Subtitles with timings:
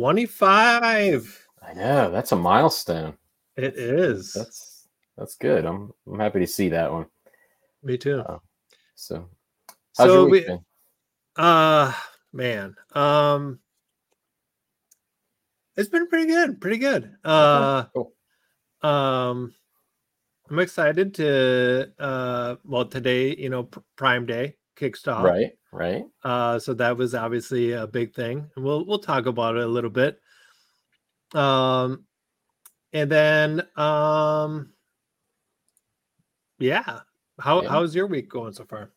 [0.00, 1.46] 25.
[1.62, 3.18] I know that's a milestone.
[3.58, 4.32] It is.
[4.32, 5.66] That's that's good.
[5.66, 7.04] I'm I'm happy to see that one.
[7.82, 8.20] Me too.
[8.20, 8.38] Uh,
[8.94, 9.28] So,
[9.98, 10.64] how's So your week we- been?
[11.36, 11.92] Uh
[12.32, 12.74] man.
[12.94, 13.60] Um
[15.76, 16.62] it's been pretty good.
[16.62, 17.14] Pretty good.
[17.22, 18.14] Uh cool.
[18.80, 19.54] um
[20.48, 25.24] I'm excited to uh well today, you know, pr- Prime Day kicks off.
[25.24, 26.04] Right, right.
[26.24, 29.68] Uh, so that was obviously a big thing, and we'll we'll talk about it a
[29.68, 30.20] little bit.
[31.34, 32.04] Um,
[32.92, 34.72] and then um,
[36.58, 37.00] yeah,
[37.38, 37.68] how Yeah.
[37.68, 38.90] how's your week going so far?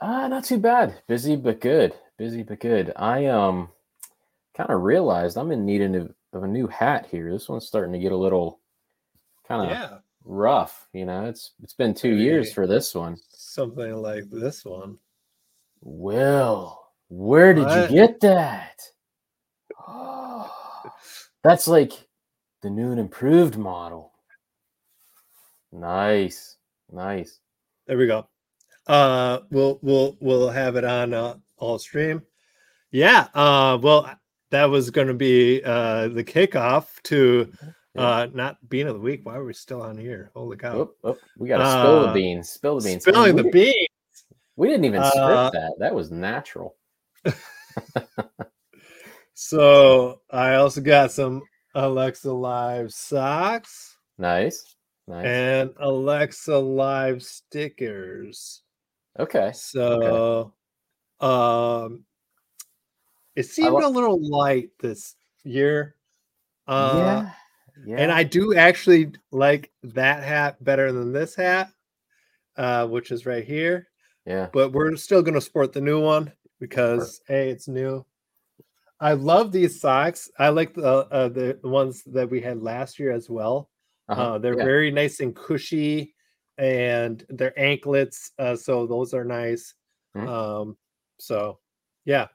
[0.00, 1.02] Uh, not too bad.
[1.06, 1.94] Busy but good.
[2.18, 2.92] Busy but good.
[2.96, 3.68] I um
[4.56, 7.32] kind of realized I'm in need of, of a new hat here.
[7.32, 8.60] This one's starting to get a little
[9.46, 10.88] kind of Yeah, rough.
[10.92, 13.16] You know, it's it's been two years for this one.
[13.30, 14.98] something like this one.
[15.82, 17.90] Will, where did What?
[17.90, 18.80] you get that?
[21.42, 21.92] That's like
[22.62, 24.12] the new and improved model.
[25.72, 26.56] Nice,
[26.90, 27.38] nice.
[27.86, 28.28] There we go.
[28.86, 32.22] Uh, we'll we'll we'll have it on uh, all stream.
[32.90, 33.28] Yeah.
[33.34, 34.08] Uh, well,
[34.50, 37.50] that was going to be uh the kickoff to
[37.96, 39.20] uh not Bean of the week.
[39.24, 40.30] Why are we still on here?
[40.34, 40.74] Holy cow!
[40.76, 42.50] Oh, oh, we got to spill the Uh, beans.
[42.50, 43.02] Spill the beans.
[43.02, 43.88] Spilling the beans.
[44.56, 45.72] We didn't even script Uh, that.
[45.78, 46.76] That was natural.
[49.34, 51.42] So I also got some
[51.74, 54.76] Alexa Live socks Nice,
[55.08, 55.24] nice.
[55.26, 58.62] and Alexa Live stickers.
[59.18, 59.50] okay.
[59.54, 60.52] So
[61.20, 62.04] um
[63.34, 65.96] it seemed li- a little light this year.
[66.66, 67.30] Uh yeah,
[67.86, 67.96] yeah.
[68.02, 71.70] and I do actually like that hat better than this hat,
[72.56, 73.88] uh, which is right here.
[74.26, 74.50] Yeah.
[74.52, 78.04] but we're still going to sport the new one because hey it's new
[79.00, 83.12] i love these socks i like the uh, the ones that we had last year
[83.12, 83.70] as well
[84.08, 84.64] Uh-huh, uh, they're yeah.
[84.64, 86.14] very nice and cushy
[86.58, 89.74] and they're anklets uh, so those are nice
[90.14, 90.26] Mhm.
[90.26, 90.76] um
[91.18, 91.60] so
[92.04, 92.28] yeah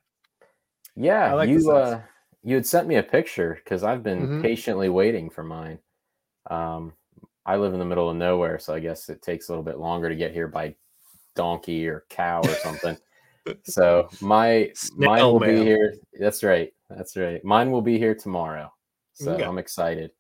[0.95, 2.03] Yeah, I like you uh
[2.43, 4.41] you had sent me a picture because I've been Mhm.
[4.41, 5.79] patiently waiting for mine.
[6.49, 6.95] Um
[7.45, 9.79] I live in the middle of nowhere, so I guess it takes a little bit
[9.79, 10.77] longer to get here by
[11.37, 12.97] donkey or cow or something.
[13.63, 15.95] so my mine Snail will be here.
[16.19, 16.73] That's right.
[16.89, 17.41] That's right.
[17.45, 18.73] Mine will be here tomorrow.
[19.13, 19.43] So Okay.
[19.43, 20.11] I'm excited.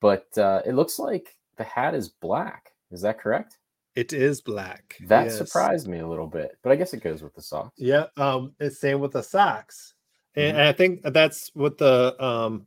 [0.00, 2.72] But uh it looks like the hat is black.
[2.90, 3.58] Is that correct?
[3.96, 5.38] it is black That yes.
[5.38, 7.78] surprised me a little bit, but I guess it goes with the socks.
[7.78, 9.94] Yeah, um, it's same with the socks,
[10.34, 10.58] and, Mhm.
[10.58, 12.66] and I think that's what the um,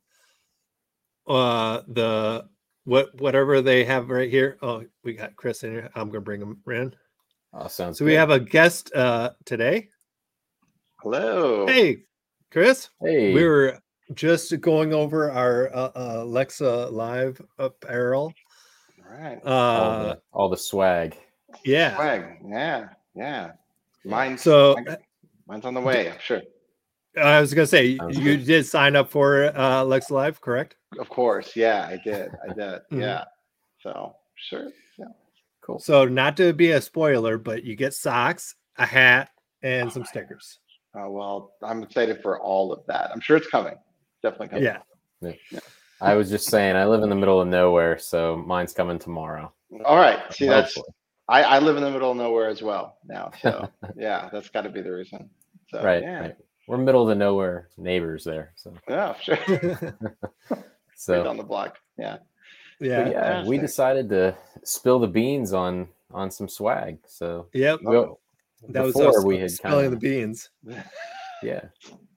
[1.27, 2.47] uh, the
[2.85, 4.57] what whatever they have right here.
[4.61, 5.89] Oh, we got Chris in here.
[5.95, 6.95] I'm gonna bring him in.
[7.53, 9.89] Oh, sounds So we have a guest uh today.
[11.01, 11.65] Hello.
[11.67, 12.03] Hey,
[12.51, 12.89] Chris.
[13.01, 13.79] hey We were
[14.13, 18.33] just going over our uh, uh, Alexa Live apparel.
[19.05, 19.39] All right.
[19.45, 21.15] all, Uh, the, all the swag.
[21.65, 21.95] yeah.
[21.95, 22.37] Swag.
[22.45, 22.89] Yeah.
[23.15, 23.51] Yeah.
[24.05, 24.97] Mine's So mine-
[25.47, 26.09] mine's on the way.
[26.11, 26.41] I'm sure.
[27.21, 28.45] I was gonna say Sounds you good.
[28.45, 30.75] did sign up for uh, Alexa Live, correct?
[30.99, 31.55] Of course.
[31.55, 32.29] Yeah, I did.
[32.43, 32.81] I did.
[32.91, 33.01] Mhm.
[33.01, 33.23] Yeah.
[33.81, 34.69] So sure.
[35.67, 35.73] Yeah.
[35.73, 35.79] Cool.
[35.79, 39.29] So not to be a spoiler, but you get socks, a hat,
[39.61, 40.59] and some stickers.
[40.95, 43.11] Uh, well, I'm excited for all of that.
[43.13, 43.75] I'm sure it's coming.
[44.23, 44.63] Definitely coming.
[45.21, 45.33] Yeah.
[45.99, 49.51] I was just saying, I live in the middle of nowhere, so mine's coming tomorrow.
[49.83, 50.19] All right.
[50.33, 50.77] See, that's
[51.27, 53.31] I, I live in the middle of nowhere as well now.
[53.41, 55.29] So yeah, that's got to be the reason.
[55.69, 56.19] So, right, Yeah.
[56.19, 56.35] right.
[56.67, 58.53] We're middle of the nowhere neighbors there.
[58.55, 59.15] So, Yeah.
[59.19, 59.37] Sure.
[59.47, 59.93] right
[60.95, 61.77] so on the block.
[61.97, 62.17] Yeah.
[62.79, 63.09] But yeah.
[63.09, 66.97] yeah, we decided to spill the beans on on some swag.
[67.07, 67.79] So, Yep.
[67.83, 67.95] we,
[68.69, 70.49] That was before us we had spilling kind the beans.
[71.43, 71.65] yeah,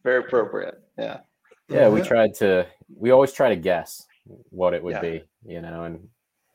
[0.04, 0.80] Very appropriate.
[0.98, 1.20] Yeah.
[1.68, 2.66] yeah, we tried to.
[2.96, 4.06] We always try to guess
[4.50, 5.00] what it would Yeah.
[5.00, 6.08] be, you know, and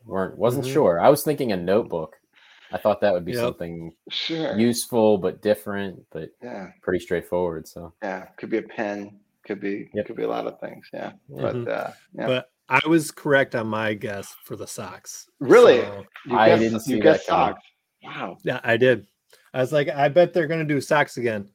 [0.05, 0.73] weren't wasn't Mhm.
[0.73, 0.99] sure.
[0.99, 2.15] I was thinking a notebook.
[2.71, 3.41] I thought that would be Yep.
[3.41, 4.57] something Sure.
[4.57, 6.71] useful but different, but yeah.
[6.81, 7.67] pretty straightforward.
[7.67, 8.25] So, Yeah.
[8.37, 9.19] Could be a pen.
[9.45, 9.89] Could be.
[9.93, 10.07] Yep.
[10.07, 10.89] Could be a lot of things.
[10.93, 11.13] Yeah.
[11.29, 11.41] Yeah.
[11.41, 12.27] But uh, yeah.
[12.27, 15.29] But I was correct on my guess for the socks.
[15.39, 15.81] Really?
[15.81, 17.61] So, I guessed- didn't see you that guessed socks.
[18.03, 18.37] Wow.
[18.43, 19.07] yeah, I did.
[19.53, 21.49] I was like, I bet they're gonna do socks again.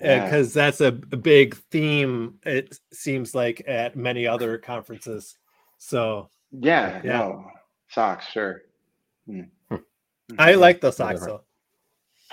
[0.00, 0.24] Yeah.
[0.24, 5.36] Because that's a, a big theme, it seems like at many other conferences.
[5.78, 7.00] So Yeah.
[7.04, 7.18] Yeah.
[7.18, 7.44] No.
[7.90, 8.26] Socks.
[8.30, 8.62] Sure.
[9.26, 9.42] Hmm.
[9.70, 9.76] Hmm.
[10.38, 11.42] I like the Yeah, socks though.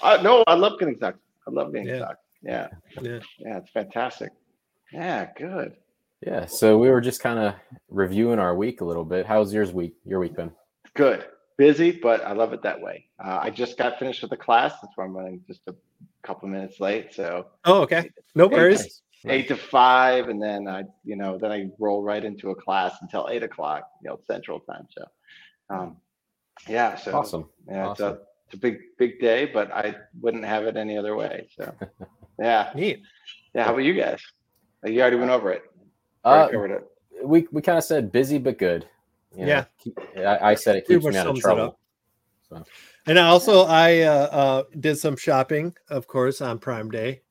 [0.01, 1.19] Uh, no, I love getting socks.
[1.47, 1.99] I love getting Yeah.
[1.99, 2.19] socks.
[2.41, 2.67] Yeah.
[3.01, 3.19] Yeah.
[3.39, 3.57] Yeah.
[3.57, 4.31] It's fantastic.
[4.91, 5.29] Yeah.
[5.37, 5.75] Good.
[6.25, 7.55] Yeah, so we were just kind of
[7.89, 9.25] reviewing our week a little bit.
[9.25, 9.95] How's yours week?
[10.05, 10.51] Your week been?
[10.93, 11.25] Good.
[11.57, 13.05] busy, but I love it that way.
[13.23, 14.73] Uh, I just got finished with the class.
[14.81, 15.75] That's why I'm running just a
[16.23, 17.13] couple minutes late.
[17.13, 18.09] So Oh, okay.
[18.35, 18.79] No worries.
[19.23, 19.33] Nice.
[19.33, 22.95] eight to five, and then I, you know, then I roll right into a class
[23.01, 24.87] until eight o'clock, you know, Central Time.
[24.95, 25.05] So,
[25.69, 25.97] um,
[26.67, 26.95] yeah.
[26.97, 27.49] So Awesome.
[27.67, 28.13] Yeah, Awesome.
[28.13, 31.47] it's a it's a big big day, but I wouldn't have it any other way.
[31.57, 31.73] So,
[32.39, 33.01] yeah, Neat.
[33.53, 33.63] yeah.
[33.65, 34.21] How about you guys?
[34.83, 35.61] You already went over it.
[36.23, 36.87] Uh, covered it.
[37.23, 38.87] we we kind of said busy but good.
[39.35, 39.65] You know, Yeah.
[39.81, 41.79] keep- I, I said it keeps much me out of trouble.
[42.49, 42.63] So
[43.07, 47.21] And also, I uh, uh, did some shopping, of course, on Prime Day.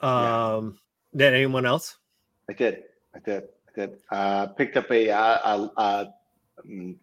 [0.00, 0.78] Um,
[1.14, 1.98] Did anyone else?
[2.50, 2.84] I did.
[3.14, 3.44] I did.
[3.68, 3.98] I did.
[4.10, 6.14] Uh, picked up a, uh, a, a
[6.64, 6.96] um,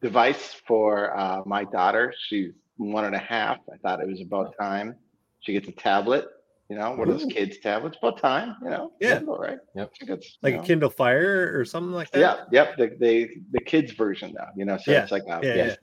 [0.00, 2.12] device for uh, my daughter.
[2.28, 3.58] She's one and a half.
[3.72, 4.96] I thought it was about time
[5.40, 6.26] she gets a tablet.
[6.70, 7.28] You know, one of those Ooh.
[7.28, 7.98] kids' tablets.
[7.98, 8.56] About time.
[8.62, 8.92] You know.
[8.98, 9.20] Yeah.
[9.26, 9.58] right.
[9.74, 9.90] Yep.
[9.98, 12.18] She gets, Like you a Kindle Fire or something like that?
[12.18, 12.76] Yeah, yep.
[12.78, 15.74] The the the kids version though, you know, so Yeah, it's like uh, yeah, yeah,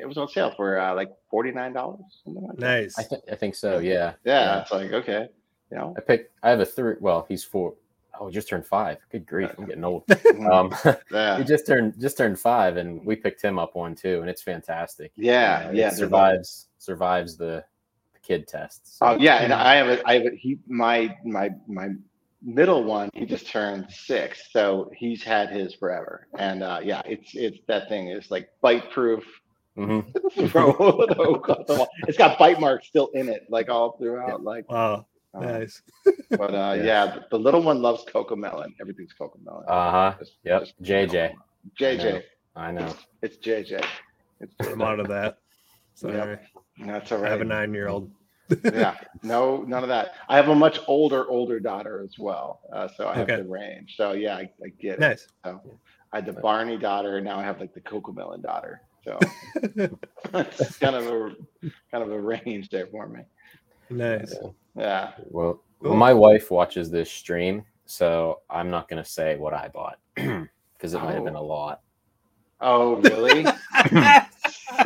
[0.00, 2.58] it was on sale for uh, like forty nine dollars, like.
[2.58, 2.98] Nice.
[2.98, 3.78] I think I think so.
[3.78, 4.14] Yeah.
[4.24, 5.28] Yeah, it's like okay,
[5.70, 6.32] you know, I picked.
[6.42, 6.94] I have a three.
[7.00, 7.74] Well, he's four.
[8.18, 8.98] Oh, just turned five.
[9.12, 10.06] Good grief, I'm getting old.
[10.08, 10.50] Mhm.
[10.50, 14.20] Um, yeah, he just turned just turned five, and we picked him up one too,
[14.22, 15.12] and it's fantastic.
[15.14, 15.88] yeah, Uh, yeah.
[15.88, 17.64] It survives survives the, the
[18.26, 18.98] kid tests.
[19.00, 21.90] Oh yeah, and I have a, I have a, he my my my
[22.42, 23.10] middle one.
[23.14, 26.26] He just turned six, so he's had his forever.
[26.38, 29.24] And uh, yeah, it's it's that thing is like bite proof.
[29.76, 30.00] hmm
[30.48, 31.88] Throw the hook off the wall.
[32.08, 34.42] It's got bite marks still in it, like all throughout.
[34.42, 35.06] Like, Wow.
[35.34, 35.82] uh, Nice.
[36.30, 36.84] but uh, Yeah.
[36.84, 38.74] yeah, the, the little one loves Cocomelon.
[38.80, 39.64] Everything's Cocomelon.
[39.68, 40.14] Uh huh.
[40.44, 40.60] Yep.
[40.62, 41.34] just JJ.
[41.80, 42.22] JJ.
[42.56, 42.94] I know.
[43.22, 43.84] It's JJ.
[44.40, 45.38] It's I'm out of that.
[45.94, 46.16] Sorry.
[46.16, 46.46] Yep.
[46.78, 47.28] That's all right.
[47.28, 48.10] I have a nine year old.
[48.64, 50.12] yeah, no, none of that.
[50.28, 53.42] I have a much older, older daughter as well, uh, so I have Okay.
[53.42, 53.94] the range.
[53.96, 55.00] So yeah, I, I get it.
[55.00, 55.28] Nice.
[55.44, 55.54] I
[56.12, 58.82] had the Barney daughter, and now I have like the Cocomelon daughter.
[59.04, 59.18] So
[60.34, 61.34] it's kind of a
[61.90, 63.20] kind of a range there for me.
[63.90, 64.34] nice.
[64.74, 65.12] Yeah.
[65.30, 65.90] Well, Cool.
[65.90, 70.94] well, my wife watches this stream, so I'm not gonna say what I bought because
[70.94, 71.82] it might have been a lot.
[72.60, 73.46] Oh, really?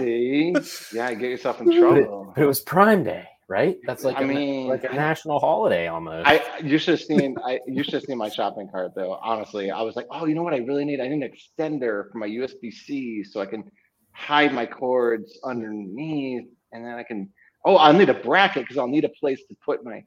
[0.01, 0.55] See?
[0.93, 2.33] Yeah, get yourself in But it, trouble.
[2.35, 3.77] but it was Prime Day, right?
[3.87, 6.27] That's like I a, mean, like a national holiday almost.
[6.29, 9.13] I you should have seen I you should have seen my shopping cart though.
[9.23, 11.01] Honestly, I was like, oh, you know what I really need?
[11.01, 13.65] I need an extender for my USB C so I can
[14.13, 17.31] hide my cords underneath, and then I can.
[17.65, 20.03] Oh, I'll need a bracket because I'll need a place to put my,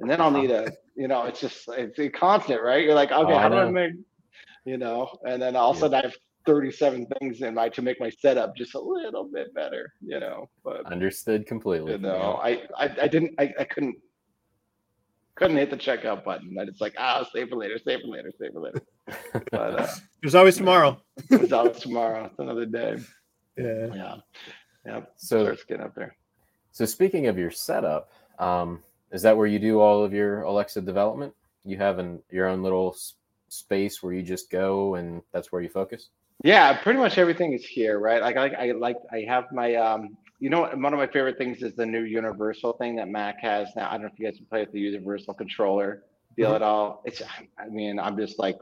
[0.00, 0.72] and then I'll need a.
[0.98, 2.82] You know, it's just it's a constant, right?
[2.82, 3.92] You're like, okay, Oh, how do I make?
[4.64, 6.16] You know, and then all of a sudden I have
[6.48, 9.92] 37 things in my to make my setup just a little bit better.
[10.00, 11.92] You know, but Understood completely.
[11.92, 13.96] you know, I, I, I didn't, I, I couldn't,
[15.34, 16.56] couldn't hit the checkout button.
[16.58, 18.80] And it's like, ah, save for later, save for later, save for later.
[19.52, 19.86] But uh,
[20.22, 21.02] There's always tomorrow.
[21.28, 22.24] there's always tomorrow.
[22.24, 22.96] It's another day.
[23.58, 23.94] Yeah.
[23.94, 24.14] Yeah.
[24.86, 25.00] Yeah.
[25.16, 26.16] So, Starts getting up there.
[26.72, 30.80] so speaking of your setup, um, is that where you do all of your Alexa
[30.80, 31.34] development?
[31.66, 32.96] You have an your own little
[33.48, 36.08] space where you just go and that's where you focus.
[36.44, 38.22] Yeah, pretty much everything is here, right?
[38.22, 41.62] Like, I, I like, I have my, um, you know, one of my favorite things
[41.62, 43.88] is the new Universal thing that Mac has now.
[43.88, 46.04] I don't know if you guys can play with the Universal controller
[46.36, 46.56] deal Mhm.
[46.56, 47.02] at all.
[47.04, 47.20] It's,
[47.58, 48.56] I mean, I'm just like,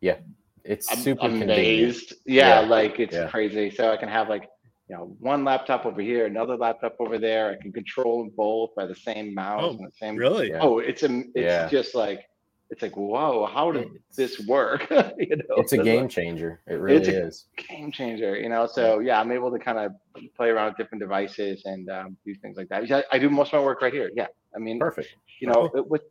[0.00, 0.18] Yeah.
[0.64, 2.12] It's I'm super amazed.
[2.26, 3.30] Yeah, Yeah, like it's yeah.
[3.30, 3.70] crazy.
[3.70, 4.42] So I can have like,
[4.88, 7.50] you know, one laptop over here, another laptop over there.
[7.50, 10.16] I can control them both by the same mouse Oh, and the same.
[10.16, 10.52] Really?
[10.54, 11.68] Oh, it's a, it's Yeah.
[11.68, 12.27] just like,
[12.70, 14.88] it's like, whoa, how did It's- this work?
[15.18, 16.60] you know, It's a like, game changer.
[16.66, 17.46] It really It's a- is.
[17.56, 18.66] game changer, you know.
[18.66, 19.92] So yeah, I'm able to kind of
[20.36, 23.06] play around with different devices and um, do things like that.
[23.10, 24.10] I do most of my work right here.
[24.14, 25.08] Yeah, I mean, Perfect.
[25.40, 26.02] you know, with, with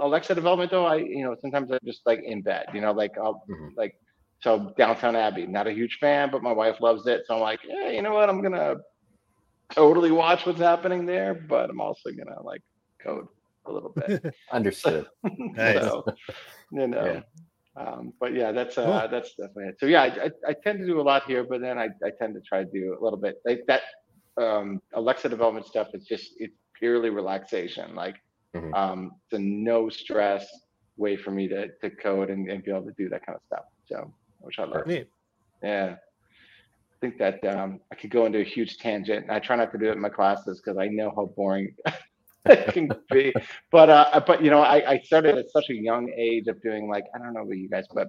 [0.00, 3.16] Alexa development though, I you know sometimes I just like in bed, you know, like
[3.16, 3.70] I'll Mhm.
[3.76, 3.94] like
[4.40, 7.60] so Downton Abbey, not a huge fan, but my wife loves it, so I'm like,
[7.66, 8.76] yeah, you know what, I'm gonna
[9.70, 12.62] totally watch what's happening there, but I'm also gonna like
[13.02, 13.26] code
[13.66, 14.34] a little bit.
[14.52, 15.06] Understood.
[15.38, 15.80] Nice.
[15.80, 16.04] so,
[16.72, 17.22] you know.
[17.76, 17.82] Yeah.
[17.82, 19.08] Um, but yeah, that's uh, Cool.
[19.10, 19.76] that's definitely it.
[19.80, 22.10] So yeah, I, I, I tend to do a lot here, but then I, I
[22.18, 23.82] tend to try to do a little bit like that.
[24.36, 27.94] Um, Alexa development stuff is just it's purely relaxation.
[27.94, 28.16] Like,
[28.54, 28.72] Mhm.
[28.74, 30.46] um, it's a no stress
[30.96, 33.42] way for me to to code and, and be able to do that kind of
[33.46, 33.64] stuff.
[33.86, 34.86] So, which I love.
[34.86, 35.08] Neat.
[35.62, 35.96] Yeah.
[35.96, 39.28] I think that um, I could go into a huge tangent.
[39.28, 41.94] I try not to do it in my classes because I know how boring it
[42.72, 43.32] can be.
[43.70, 46.88] But uh, but you know, I, I started at such a young age of doing
[46.88, 48.08] like I don't know about you guys, but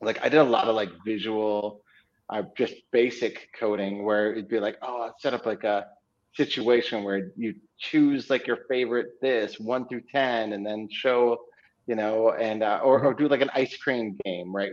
[0.00, 1.82] like I did a lot of like visual,
[2.30, 5.86] uh, just basic coding where it'd be like, oh, I'd set up like a
[6.34, 11.38] situation where you choose like your favorite this one through ten, and then show
[11.86, 14.72] you know, and uh, or or do like an ice cream game, right?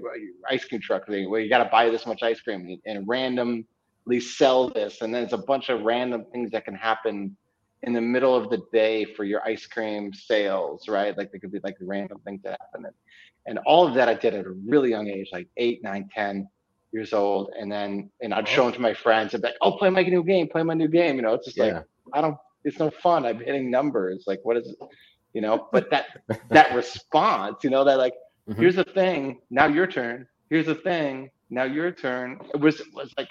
[0.49, 3.07] Ice cream truck thing where you got to buy this much ice cream and, and
[3.07, 3.65] randomly
[4.21, 7.35] sell this, and then it's a bunch of random things that can happen
[7.83, 11.17] in the middle of the day for your ice cream sales, right?
[11.17, 12.95] Like there could be like random things that happen, and,
[13.47, 16.47] and all of that I did at a really young age, like eight, nine, ten
[16.91, 19.73] years old, and then and I'd show them to my friends and be like, "Oh,
[19.77, 21.33] play my new game, play my new game," you know.
[21.33, 21.75] It's just like
[22.13, 22.37] I don't.
[22.65, 23.25] It's no fun.
[23.25, 24.25] I'm hitting numbers.
[24.27, 24.77] Like, what is it?
[25.33, 25.69] You know.
[25.71, 26.07] But that
[26.51, 28.13] that response, you know, that like,
[28.49, 28.57] Mhm.
[28.59, 29.39] here's the thing.
[29.51, 30.27] Now your turn.
[30.49, 31.29] Here's the thing.
[31.49, 32.39] Now your turn.
[32.53, 33.29] It was was like,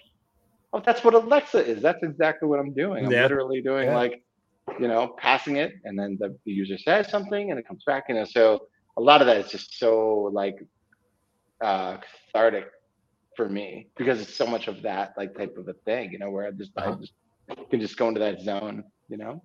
[0.73, 1.83] oh, that's what Alexa is.
[1.83, 3.07] That's exactly what I'm doing.
[3.07, 3.23] I'm Yeah.
[3.23, 3.95] literally doing Yeah.
[3.95, 4.23] like,
[4.81, 8.05] you know, passing it, and then the, the user says something, and it comes back.
[8.09, 8.61] You know, so
[8.97, 10.57] a lot of that is just so like
[11.65, 11.97] uh
[12.33, 12.67] cathartic
[13.37, 16.13] for me because it's so much of that like type of a thing.
[16.13, 16.97] You know, where I just I Uh-huh.
[17.01, 17.13] just
[17.71, 18.85] can just go into that zone.
[19.09, 19.43] You know.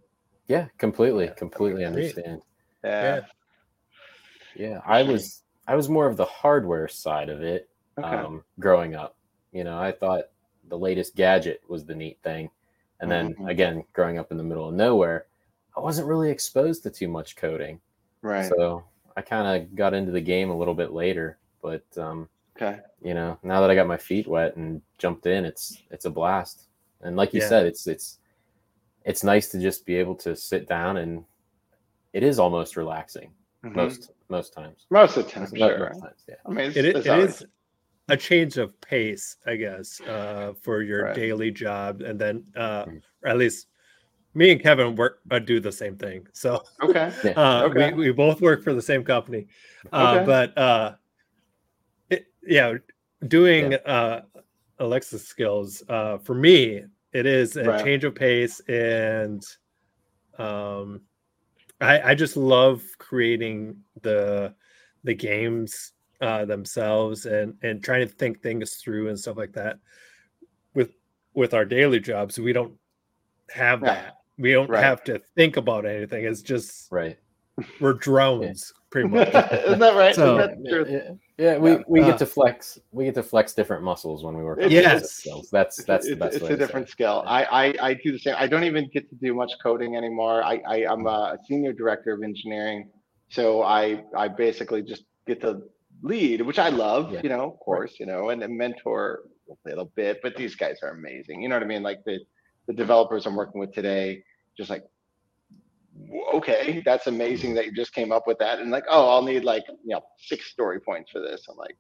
[0.48, 1.88] Yeah, completely, completely Great.
[1.88, 2.42] understand.
[2.84, 3.22] Yeah.
[4.56, 8.16] Yeah, I was I was more of the hardware side of it Okay.
[8.16, 9.16] um, growing up.
[9.52, 10.26] You know, I thought
[10.68, 12.50] the latest gadget was the neat thing,
[13.00, 13.50] and then Mhm.
[13.50, 15.26] again, growing up in the middle of nowhere,
[15.76, 17.80] I wasn't really exposed to too much coding,
[18.22, 18.46] right.
[18.50, 18.84] so
[19.18, 21.38] I kind of got into the game a little bit later.
[21.62, 22.80] But um, okay.
[23.02, 26.10] you know, now that I got my feet wet and jumped in, it's it's a
[26.10, 26.68] blast.
[27.02, 27.50] And like you Yeah.
[27.50, 28.20] said, it's it's
[29.06, 31.26] it's nice to just be able to sit down and
[32.14, 33.34] it is almost relaxing
[33.64, 33.76] Mhm.
[33.76, 34.86] most most times.
[34.90, 35.90] Most of the time, sure.
[35.90, 36.36] most times, yeah.
[36.46, 37.48] I mean, it's, it, it's i- it always- is
[38.10, 41.16] a change of pace, I guess, uh, for your Right.
[41.16, 43.02] daily job, and then uh, Mm.
[43.24, 43.68] or at least
[44.34, 46.28] me and Kevin work uh, do the same thing.
[46.34, 47.12] So okay.
[47.24, 47.32] Yeah.
[47.36, 47.94] uh, Okay.
[47.94, 49.48] we we both work for the same company,
[49.92, 50.26] uh, Okay.
[50.26, 50.96] but uh,
[52.10, 52.74] it, yeah,
[53.28, 54.24] doing uh,
[54.80, 56.84] Alexa skills uh, for me,
[57.14, 57.84] it is a Right.
[57.84, 59.42] change of pace, and
[60.38, 61.02] um,
[61.80, 64.56] I, I just love creating the
[65.06, 65.93] the games
[66.24, 69.78] uh, themselves and and trying to think things through and stuff like that.
[70.74, 70.92] With
[71.34, 72.74] with our daily jobs, we don't
[73.52, 73.94] have Yeah.
[73.96, 74.14] that.
[74.38, 74.84] We don't Right.
[74.84, 76.26] have to think about anything.
[76.26, 77.18] It's just Right.
[77.80, 79.28] we're drones, pretty much.
[79.28, 80.16] Isn't that right?
[80.16, 80.86] So- Isn't that true?
[80.90, 81.82] Yeah, yeah, we, Yeah.
[81.88, 82.80] we Uh, get to flex.
[82.92, 84.60] We get to flex different muscles when we work.
[84.64, 85.12] on Yes.
[85.12, 85.50] skills.
[85.52, 86.92] That's that's the it's, best it's way a to different it.
[86.92, 87.24] skill.
[87.28, 88.36] I, I I do the same.
[88.38, 90.42] I don't even get to do much coding anymore.
[90.44, 92.90] I, I I'm a senior director of engineering,
[93.30, 95.62] so I I basically just get to
[96.04, 97.12] lead, which I love.
[97.12, 97.22] Yeah.
[97.24, 100.20] You know, of course, you know, and, and mentor a little bit.
[100.22, 101.42] But these guys are amazing.
[101.42, 101.84] You know what I mean?
[101.84, 102.20] Like the
[102.68, 104.24] the developers I'm working with today,
[104.56, 104.84] just like.
[106.34, 108.60] Okay, that's amazing that you just came up with that.
[108.60, 111.46] And like, oh, I'll need like, you know, six story points for this.
[111.48, 111.78] I'm like,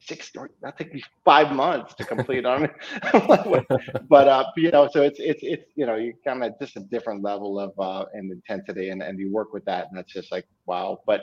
[0.00, 2.72] six story, that take me five months to complete on it.
[4.08, 6.80] But uh you know so it's it's it's you know you kind of just a
[6.80, 10.32] different level of uh and intensity and and you work with that and that's just
[10.32, 11.22] like wow but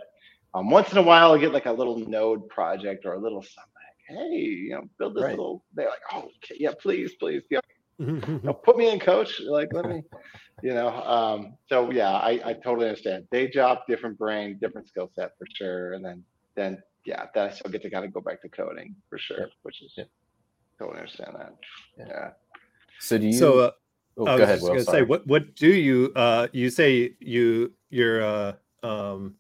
[0.54, 3.42] um once in a while i get like a little node project or a little
[3.42, 3.72] something
[4.18, 5.32] like hey you know build this Right.
[5.32, 7.60] little they're like oh okay, yeah please please yeah
[8.00, 10.04] you know, put me in coach like let me
[10.64, 15.10] you know um so yeah i i totally understand day job different brain different skill
[15.16, 16.24] set for sure and then
[16.56, 19.48] then yeah then i still get to kind of go back to coding for sure
[19.64, 20.08] which is Yep.
[20.80, 21.54] totally understand that
[21.98, 22.06] Yeah.
[22.08, 22.30] yeah
[23.00, 23.34] So do you?
[23.40, 23.72] so uh,
[24.18, 24.72] oh, I was go ahead, just Will.
[24.74, 25.00] gonna sorry.
[25.00, 28.54] say, what what do you uh you say you you're uh,
[28.84, 29.36] um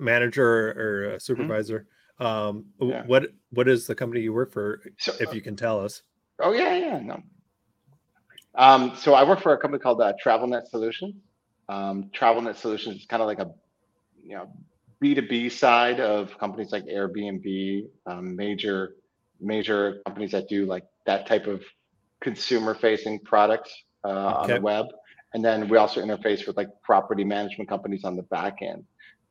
[0.00, 1.86] manager or a supervisor?
[2.18, 3.04] Um, Yeah.
[3.06, 4.80] what what is the company you work for?
[4.98, 6.02] So, If you can tell us.
[6.40, 7.22] oh yeah, yeah, no.
[8.54, 11.14] Um, so I work for a company called uh, TravelNet Solutions.
[11.68, 13.50] Um, TravelNet Solutions is kind of like a,
[14.22, 14.52] you know,
[15.00, 18.96] B two B side of companies like Airbnb, um, major,
[19.40, 21.62] major companies that do like that type of
[22.20, 23.72] consumer facing products
[24.04, 24.86] uh, on the web.
[25.32, 28.84] And then we also interface with like property management companies on the back end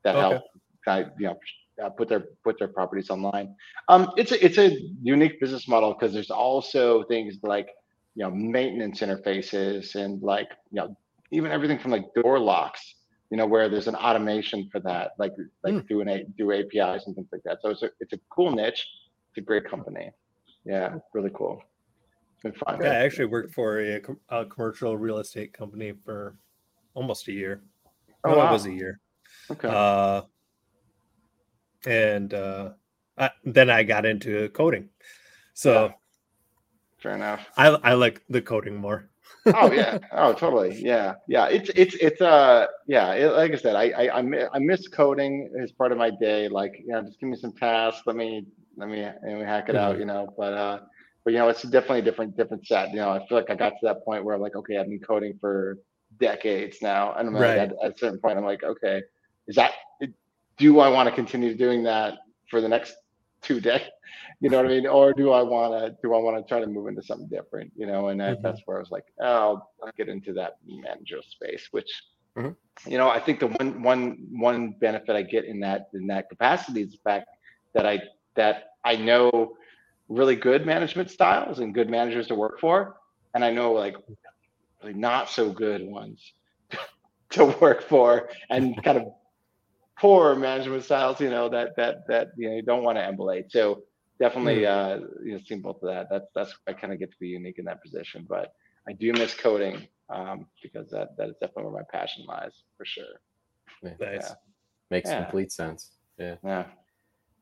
[0.04, 0.22] that Okay.
[0.22, 0.44] help
[0.86, 1.40] kind of, you know,
[1.84, 3.56] uh, put their put their properties online.
[3.88, 7.70] Um, it's a it's a unique business model because there's also things like
[8.16, 10.98] you know maintenance interfaces and like you know
[11.32, 12.96] even everything from like door locks
[13.32, 15.32] you know where there's an automation for that like
[15.64, 15.80] like Hmm.
[15.88, 17.60] through an A- through APIs and things like that.
[17.62, 18.86] So it's a it's a cool niche.
[19.30, 20.12] It's a great company.
[20.66, 21.62] Yeah, really cool.
[22.34, 22.80] It's been fun.
[22.82, 26.36] Yeah, I actually worked for a, a commercial real estate company for
[26.94, 27.62] almost a year.
[28.26, 28.50] Oh, No, wow.
[28.50, 29.00] it was a year.
[29.52, 29.68] Okay.
[29.68, 30.24] Uh,
[31.86, 32.70] and uh,
[33.18, 34.90] I, then I got into coding.
[35.54, 35.94] So Yeah.
[37.02, 37.48] Fair enough.
[37.58, 39.10] I I like the coding more.
[39.54, 43.76] oh yeah oh totally yeah yeah it's it's it's uh yeah it, like i said
[43.76, 44.22] I, I
[44.54, 47.54] i miss coding as part of my day like you know just give me some
[47.54, 48.46] tasks let me
[48.78, 50.00] let me let me hack it out Mhm.
[50.00, 50.80] you know but uh
[51.24, 53.56] but you know it's definitely a different different set you know i feel like i
[53.56, 55.78] got to that point where i'm like okay i've been coding for
[56.20, 57.58] decades now and I'm like, Right.
[57.58, 59.02] at, at a certain point i'm like okay
[59.48, 59.72] is that
[60.60, 62.16] do I want to continue doing that
[62.50, 62.96] for the next
[63.42, 63.82] two days?
[64.42, 64.88] You know what I mean?
[64.88, 67.72] Or do I want to do I want to try to move into something different?
[67.76, 68.42] You know, and Mhm.
[68.42, 71.90] that's where I was like, oh, I'll, I'll get into that managerial space, which
[72.38, 72.56] Mhm.
[72.88, 76.30] you know, I think the one one one benefit I get in that in that
[76.30, 77.28] capacity is the fact
[77.74, 78.02] that I
[78.36, 79.58] that I know
[80.08, 82.98] really good management styles and good managers to work for,
[83.34, 83.96] and I know like
[84.82, 86.34] really not so good ones
[87.32, 89.14] to work for, and kind of
[90.00, 93.52] poor management styles, you know, that that that you know you don't want to emulate.
[93.52, 93.84] So
[94.20, 96.08] definitely, uh, you know, seeing both of that.
[96.10, 98.54] That's that's I kind of get to be unique in that position, but
[98.88, 102.86] I do miss coding um, because that that is definitely where my passion lies for
[102.86, 103.22] sure.
[103.84, 103.96] Nice.
[104.02, 104.36] Yeah.
[104.92, 105.24] Makes Yeah.
[105.24, 105.92] complete sense.
[106.18, 106.36] Yeah.
[106.44, 106.66] Yeah.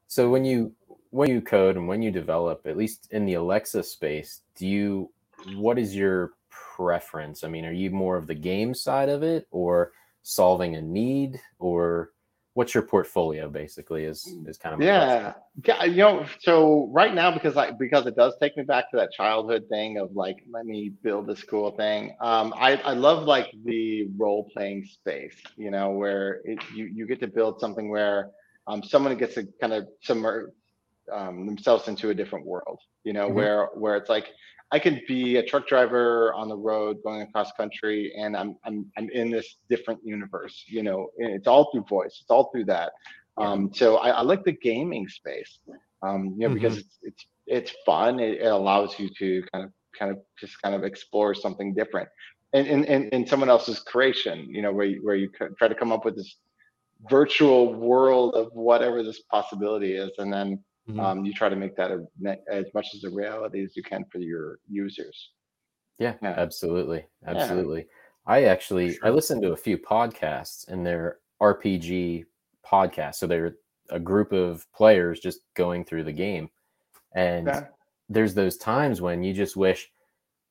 [0.08, 0.74] So when you
[1.12, 5.12] when you code and when you develop, at least in the Alexa space, do you
[5.56, 7.44] what is your preference?
[7.44, 11.40] I mean, are you more of the game side of it or solving a need
[11.60, 12.12] or
[12.58, 14.82] what's your portfolio basically is is kind of.
[14.82, 15.34] Yeah,
[15.64, 15.84] yeah.
[15.84, 19.12] You know, so right now because I because it does take me back to that
[19.12, 22.18] childhood thing of like let me build this cool thing.
[22.20, 25.38] Um, I I love like the role playing space.
[25.56, 28.32] You know, where it, you you get to build something where
[28.66, 30.50] um someone gets to kind of submerge
[31.14, 32.80] um, themselves into a different world.
[33.04, 33.36] You know, Mhm.
[33.36, 34.28] where where it's like
[34.72, 38.86] I could be a truck driver on the road going across country, and I'm I'm
[38.98, 40.64] I'm in this different universe.
[40.68, 42.18] You know, and it's all through voice.
[42.22, 42.92] It's all through that.
[43.38, 45.60] Um, so I, I like the gaming space.
[46.02, 48.20] Um, you know, because it's it's it's fun.
[48.20, 52.10] It, it allows you to kind of kind of just kind of explore something different,
[52.54, 54.48] and in in, in someone else's creation.
[54.50, 56.36] You know, where you, where you try to come up with this
[57.10, 61.00] virtual world of whatever this possibility is, and then Mhm.
[61.04, 62.06] um, you try to make that a,
[62.52, 65.32] as much as a reality as you can for your users.
[66.00, 66.36] Yeah, Yeah.
[66.38, 67.06] absolutely.
[67.26, 67.88] Absolutely.
[68.26, 69.12] I actually I sure.
[69.12, 72.26] listened to a few podcasts and they're RPG
[72.66, 73.16] podcasts.
[73.16, 73.56] So they're
[73.90, 76.50] a group of players just going through the game.
[77.14, 77.68] And Yeah.
[78.10, 79.92] there's those times when you just wish,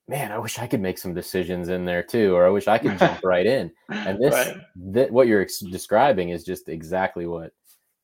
[0.09, 2.79] man, I wish I could make some decisions in there too, or I wish I
[2.79, 3.73] could jump right in.
[3.89, 4.57] And this Right.
[4.95, 7.53] th- what you're ex- describing is just exactly what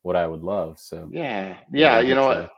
[0.03, 0.79] what I would love.
[0.79, 2.01] So Yeah, yeah.
[2.01, 2.51] You know to- what?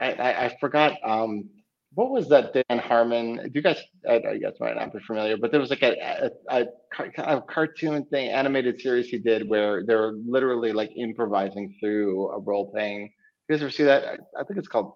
[0.00, 0.94] I, I, I forgot.
[1.04, 1.48] Um,
[1.94, 3.36] what was that Dan Harmon?
[3.36, 3.78] Do you guys?
[4.08, 7.10] I, I guess might not be familiar, but there was like a, a, a car-
[7.14, 12.38] kind of cartoon thing, animated series he did where they're literally like improvising through a
[12.40, 13.12] role playing.
[13.48, 14.04] You guys ever see that?
[14.06, 14.94] I, I think it's called.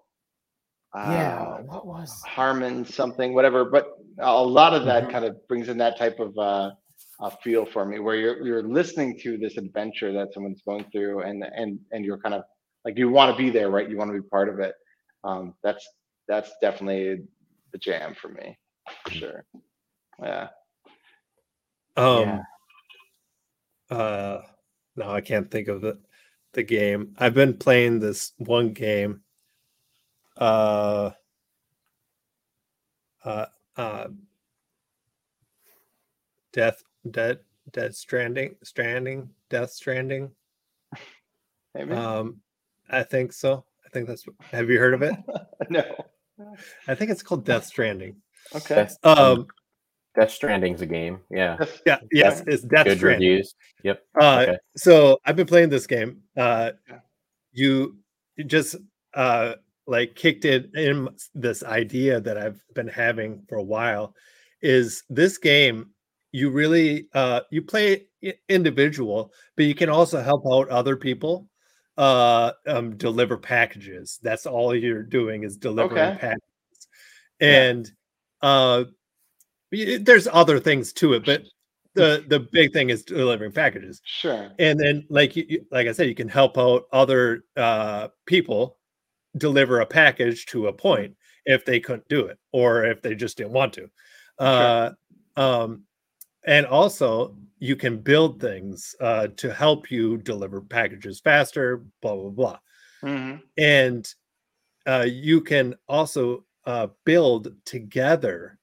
[0.95, 3.65] yeah, Uh, what was Harmon something, whatever.
[3.65, 3.85] But
[4.19, 5.11] a lot of that Mhm.
[5.11, 6.71] kind of brings in that type of uh,
[7.19, 11.21] uh, feel for me, where you're you're listening to this adventure that someone's going through,
[11.21, 12.43] and and and you're kind of
[12.85, 13.89] like you want to be there, right?
[13.89, 14.75] You want to be part of it.
[15.23, 15.87] Um, that's
[16.27, 17.23] that's definitely
[17.71, 18.57] the jam for me,
[19.05, 19.45] for sure.
[20.21, 20.47] Yeah.
[21.95, 22.41] Um,
[23.89, 24.41] uh,
[24.95, 25.99] no, I can't think of the
[26.53, 27.15] the game.
[27.17, 29.21] I've been playing this one game.
[30.37, 31.11] Uh,
[33.23, 34.07] uh, uh,
[36.53, 37.39] Death, Dead,
[37.71, 40.31] Dead Stranding, Stranding, Death Stranding.
[41.75, 41.93] Maybe.
[41.93, 42.41] Um,
[42.89, 43.65] I think so.
[43.85, 44.25] I think that's.
[44.51, 45.15] Have you heard of it?
[45.69, 45.83] no.
[46.87, 48.15] I think it's called Death Stranding.
[48.55, 48.75] Okay.
[48.75, 49.47] Death, Um,
[50.17, 51.19] Death Stranding's a game.
[51.29, 51.57] Yeah.
[51.85, 53.29] Yeah, yes, it's Death Good Stranding.
[53.29, 53.55] reviews.
[53.83, 54.03] Yep.
[54.19, 54.57] Uh, Okay.
[54.75, 56.21] so I've been playing this game.
[56.35, 56.99] Uh, Yeah.
[57.51, 57.97] you
[58.35, 58.75] you just
[59.15, 59.53] uh,
[59.87, 64.13] like kicked it in this idea that I've been having for a while.
[64.61, 65.89] Is this game
[66.31, 68.07] you really uh, you play
[68.49, 71.47] individual, but you can also help out other people
[71.97, 74.19] uh, um, deliver packages.
[74.21, 76.17] That's all you're doing is delivering Okay.
[76.19, 76.87] packages,
[77.39, 77.69] Yeah.
[77.69, 77.91] and
[78.41, 78.83] uh,
[79.71, 81.43] y- there's other things to it, but
[81.95, 84.51] the the big thing is delivering packages Sure.
[84.59, 88.77] and then like you, like i said you can help out other uh people
[89.35, 93.35] deliver a package to a point if they couldn't do it or if they just
[93.37, 93.89] didn't want to
[94.37, 94.91] uh
[95.37, 95.81] um
[96.47, 102.29] and also you can build things uh to help you deliver packages faster blah blah
[102.29, 102.59] blah.
[103.03, 104.13] Hmm and
[104.87, 108.59] uh you can also uh build together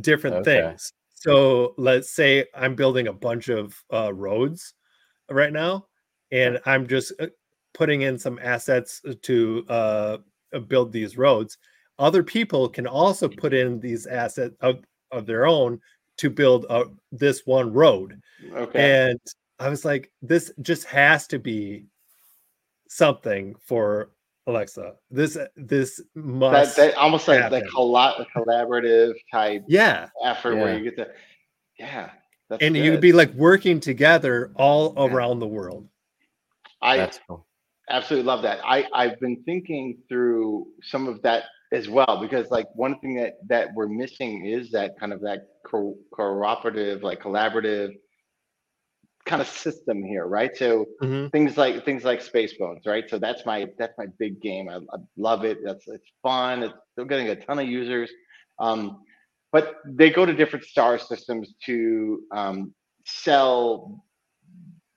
[0.00, 0.60] different Okay.
[0.62, 0.92] things.
[1.14, 4.74] So let's say i'm building a bunch of uh roads
[5.30, 5.86] right now
[6.32, 7.26] and i'm just uh,
[7.74, 10.18] putting in some assets to uh
[10.52, 11.58] uh, build these roads.
[11.98, 15.80] Other people can also put in these assets of, of their own
[16.20, 18.20] to build uh, this one road
[18.54, 19.08] Okay.
[19.10, 19.18] and
[19.58, 21.84] I was like, this just has to be
[22.88, 24.10] something for
[24.46, 24.94] Alexa.
[25.10, 27.68] This this must that almost like the happen.
[27.72, 30.08] colla- collaborative type yeah.
[30.24, 31.08] effort where you get to
[31.78, 32.10] yeah
[32.48, 32.84] that's And good.
[32.84, 35.04] you'd be like working together all Yeah.
[35.06, 35.86] around the world.
[36.82, 37.46] I That's cool.
[37.90, 38.58] absolutely love that.
[38.64, 43.34] I I've been thinking through some of that as well because like one thing that
[43.48, 47.90] that we're missing is that kind of that co- cooperative, like collaborative
[49.24, 50.56] kind of system here, right?
[50.56, 51.30] So Mhm.
[51.30, 53.08] things like things like Space Bones, right?
[53.08, 54.68] So that's my that's my big game.
[54.68, 55.58] I, I love it.
[55.64, 56.62] That's it's fun.
[56.64, 58.10] It's still getting a ton of users.
[58.58, 59.02] Um,
[59.52, 64.04] but they go to different star systems to um, sell,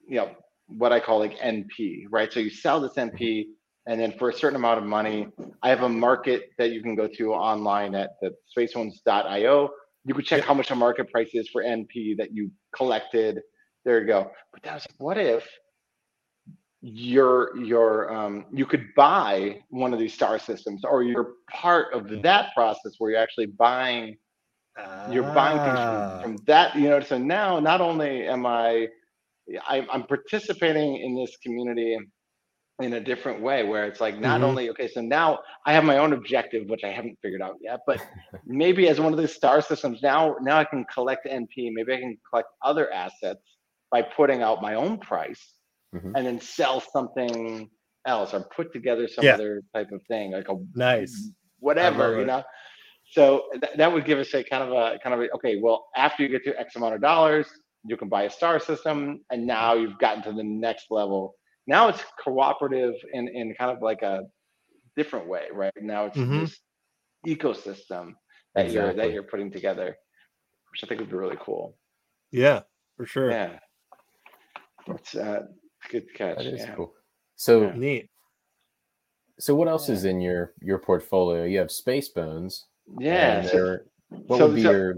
[0.07, 0.31] you know,
[0.67, 2.31] what I call like NP, right?
[2.31, 3.45] So you sell this NP,
[3.87, 5.27] and then for a certain amount of money,
[5.61, 9.69] I have a market that you can go to online at the spacebones.io.
[10.05, 13.39] You could check how much the market price is for NP that you collected.
[13.85, 14.31] There you go.
[14.53, 15.47] But that was what if
[16.81, 22.21] you're you're um, you could buy one of these star systems, or you're part of
[22.23, 24.17] that process where you're actually buying
[25.05, 28.87] you're buying things Ah, from, from that you know so now not only am i
[29.67, 31.97] I- i'm participating in this community
[32.83, 34.45] in a different way where it's like not Mhm.
[34.45, 37.79] only okay so now i have my own objective which i haven't figured out yet
[37.87, 37.99] but
[38.45, 41.99] maybe as one of these star systems now now i can collect np maybe i
[41.99, 43.57] can collect other assets
[43.91, 45.43] by putting out my own price
[45.95, 46.11] Mhm.
[46.15, 47.69] and then sell something
[48.07, 49.35] else or put together some Yeah.
[49.35, 51.31] other type of thing like a nice.
[51.59, 52.25] whatever, you it.
[52.25, 52.43] know.
[53.11, 55.59] So th- that would give us a kind of a kind of a, okay.
[55.61, 57.47] Well, after you get to X amount of dollars,
[57.85, 61.35] you can buy a star system, and now you've gotten to the next level.
[61.67, 64.23] Now it's cooperative in in kind of like a
[64.95, 65.71] different way, right?
[65.81, 66.41] Now it's Mhm.
[66.41, 66.59] this
[67.25, 68.13] ecosystem
[68.55, 69.95] that you're that you're putting together,
[70.71, 71.77] which I think would be really cool.
[72.31, 72.63] Yeah,
[72.97, 73.31] for sure.
[73.31, 73.59] Yeah,
[74.87, 75.45] it's uh,
[75.89, 76.37] good catch.
[76.37, 76.75] That is yeah.
[76.75, 76.93] cool.
[77.35, 77.73] So, Yeah.
[77.75, 78.09] Neat.
[79.39, 79.95] so what else Yeah.
[79.95, 81.45] is in your your portfolio?
[81.45, 82.67] You have Space Bones.
[82.99, 83.39] Yeah.
[83.39, 83.77] and So,
[84.09, 84.95] what so- would be so- your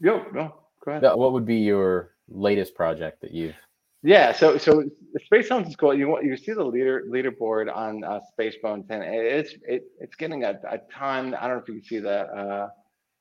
[0.00, 1.02] yo, no, go ahead.
[1.02, 3.56] no, what would be your latest project that you've
[4.02, 4.82] Yeah, so so
[5.12, 5.94] the Space Bones is cool.
[5.94, 10.16] You want you see the leader leaderboard on uh, Space Bones, and it's it it's
[10.16, 11.34] getting a, a ton.
[11.34, 12.30] I don't know if you can see that.
[12.30, 12.68] Uh,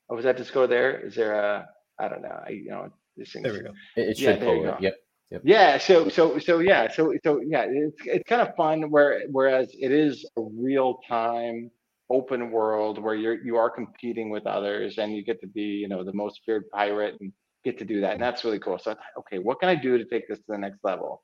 [0.10, 1.00] oh, was that just go there?
[1.06, 1.68] Is there a
[2.00, 2.40] I don't know.
[2.48, 3.44] I you know these things.
[3.46, 3.72] There we go.
[3.98, 4.70] it, it Yeah, should pull go.
[4.78, 4.84] it.
[4.84, 4.96] Yep.
[5.44, 8.90] Yeah, so so so yeah, so so yeah, it's it's kind of fun.
[8.90, 11.72] Where whereas it is a real time
[12.10, 15.88] open world where you're you are competing with others, and you get to be you
[15.90, 17.32] know the most feared pirate and
[17.64, 18.80] get to do that, and that's really cool.
[18.80, 21.24] So I thought, okay, what can I do to take this to the next level?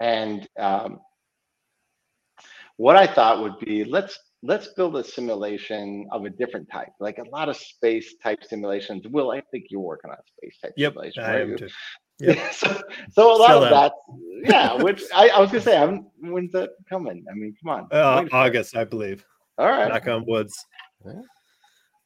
[0.00, 1.00] And um,
[2.76, 7.18] what I thought would be let's let's build a simulation of a different type, like
[7.18, 9.06] a lot of space type simulations.
[9.08, 11.24] Will, I think you're working on a space type Yep, simulation.
[11.24, 11.42] I right?
[11.42, 11.68] am You- too.
[12.22, 12.52] Yep.
[12.52, 13.92] so, so a lot Still of that,
[14.44, 14.74] yeah.
[14.82, 16.04] Which I, I was gonna say, I haven't.
[16.20, 17.24] When's that coming?
[17.30, 17.88] I mean, come on.
[17.90, 18.40] Uh, wait for it.
[18.40, 19.24] August, I believe.
[19.56, 19.88] All right.
[19.88, 20.66] Knock on woods.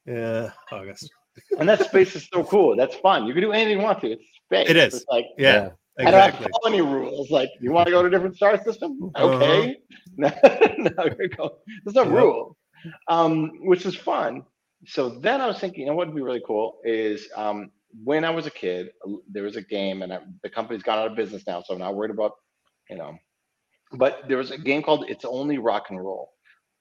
[0.05, 1.09] Yeah, August.
[1.59, 2.75] And that space is so cool.
[2.75, 3.25] That's fun.
[3.25, 4.11] You can do anything you want to.
[4.11, 4.69] It's space.
[4.69, 4.93] It is.
[4.95, 5.69] It's like Yeah,
[5.99, 6.47] I don't have exactly.
[6.51, 7.31] follow any rules.
[7.31, 9.11] Like, you want to go to a different star system?
[9.15, 9.35] Uh-huh.
[9.35, 9.77] Okay.
[10.17, 10.29] no,
[11.19, 11.57] you go.
[11.83, 12.11] There's no Yep.
[12.11, 12.57] rule,
[13.07, 14.43] um, which is fun.
[14.87, 17.71] So then I was thinking, you know what would be really cool is um,
[18.03, 18.89] when I was a kid,
[19.31, 21.79] there was a game, and I, the company's gone out of business now, so I'm
[21.79, 22.33] not worried about,
[22.89, 23.15] you know.
[23.93, 26.29] But there was a game called It's Only Rock and Roll,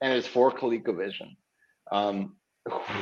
[0.03, 1.37] and it's for ColecoVision,
[1.93, 2.37] um,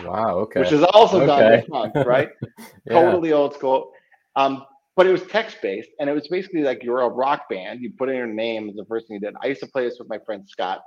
[0.05, 0.39] Wow.
[0.41, 0.61] Okay.
[0.61, 1.65] which is also done Okay.
[1.69, 2.31] month, right?
[2.87, 2.95] yeah.
[2.95, 3.93] totally old school.
[4.37, 4.65] Um,
[4.97, 7.81] but it was text based, and it was basically like you're a rock band.
[7.81, 9.35] You put in your name as the first thing you did.
[9.43, 10.81] I used to play this with my friend Scott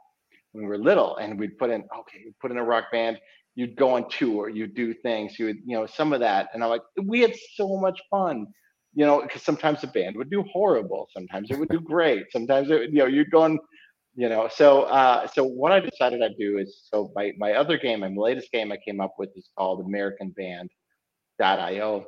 [0.51, 3.19] when we were little, and we'd put in okay, you put in a rock band.
[3.55, 6.63] You'd go on tour, you'd do things, you would you know some of that, and
[6.63, 8.47] I'm like, we had so much fun.
[8.97, 12.69] You know, because sometimes the band would do horrible, sometimes it would do great, sometimes
[12.71, 13.59] it, you know, you'd go on,
[14.15, 14.49] you know.
[14.53, 18.07] So, uh, so what I decided I'd do is, so my my other game, my
[18.09, 20.29] latest game I came up with is called American
[21.39, 22.05] Band.io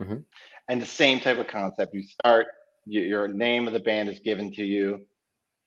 [0.00, 0.24] Mhm.
[0.68, 1.94] and the same type of concept.
[1.94, 2.46] You start,
[2.86, 5.06] y- your name of the band is given to you,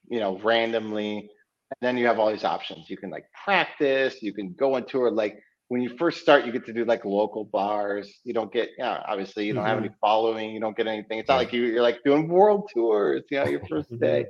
[0.10, 2.90] you know, randomly, and then you have all these options.
[2.90, 5.12] You can like practice, you can go on tour.
[5.12, 8.12] Like when you first start, you get to do like local bars.
[8.24, 11.20] You don't get, yeah, obviously you don't have any following, you don't get anything.
[11.20, 14.26] It's not like you, you're like doing world tours, you know, your first day.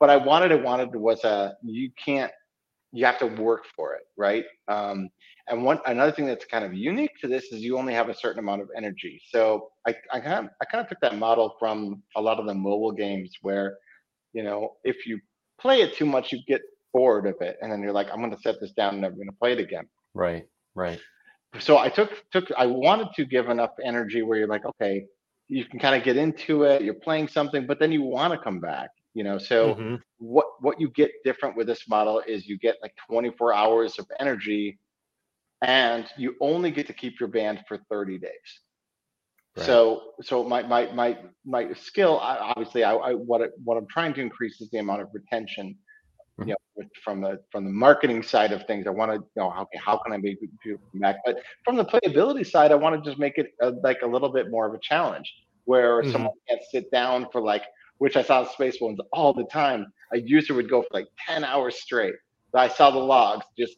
[0.00, 2.32] But I wanted, I wanted was a, you can't,
[2.92, 4.44] you have to work for it, right?
[4.68, 5.10] Um,
[5.48, 8.14] and one another thing that's kind of unique to this is you only have a
[8.14, 9.20] certain amount of energy.
[9.30, 12.46] So I, I kind of I kind of took that model from a lot of
[12.46, 13.76] the mobile games where,
[14.32, 15.20] you know, if you
[15.60, 18.34] play it too much, you get bored of it, and then you're like, I'm going
[18.34, 19.86] to set this down and I'm going to play it again.
[20.14, 20.46] Right.
[20.74, 21.00] Right.
[21.58, 25.04] So I took took I wanted to give enough energy where you're like, okay,
[25.48, 26.82] you can kind of get into it.
[26.82, 28.90] You're playing something, but then you want to come back.
[29.18, 30.00] You know, so Mhm.
[30.18, 34.06] what what you get different with this model is you get like 24 hours of
[34.20, 34.78] energy
[35.62, 38.50] and you only get to keep your band for 30 days
[39.58, 39.66] Right.
[39.66, 44.14] So, so my my my my skill, obviously, I, I what I, what I'm trying
[44.14, 45.76] to increase is the amount of retention.
[46.38, 46.50] Mm-hmm.
[46.50, 49.52] You know, from the from the marketing side of things, I want to you know
[49.62, 51.16] okay, how can I make people come back?
[51.26, 54.28] But from the playability side, I want to just make it a, like a little
[54.28, 55.32] bit more of a challenge
[55.64, 56.12] where mm-hmm.
[56.12, 57.64] someone can't sit down for like,
[57.98, 59.92] which I saw Space Bones all the time.
[60.12, 62.14] A user would go for like ten hours straight.
[62.54, 63.76] I saw the logs just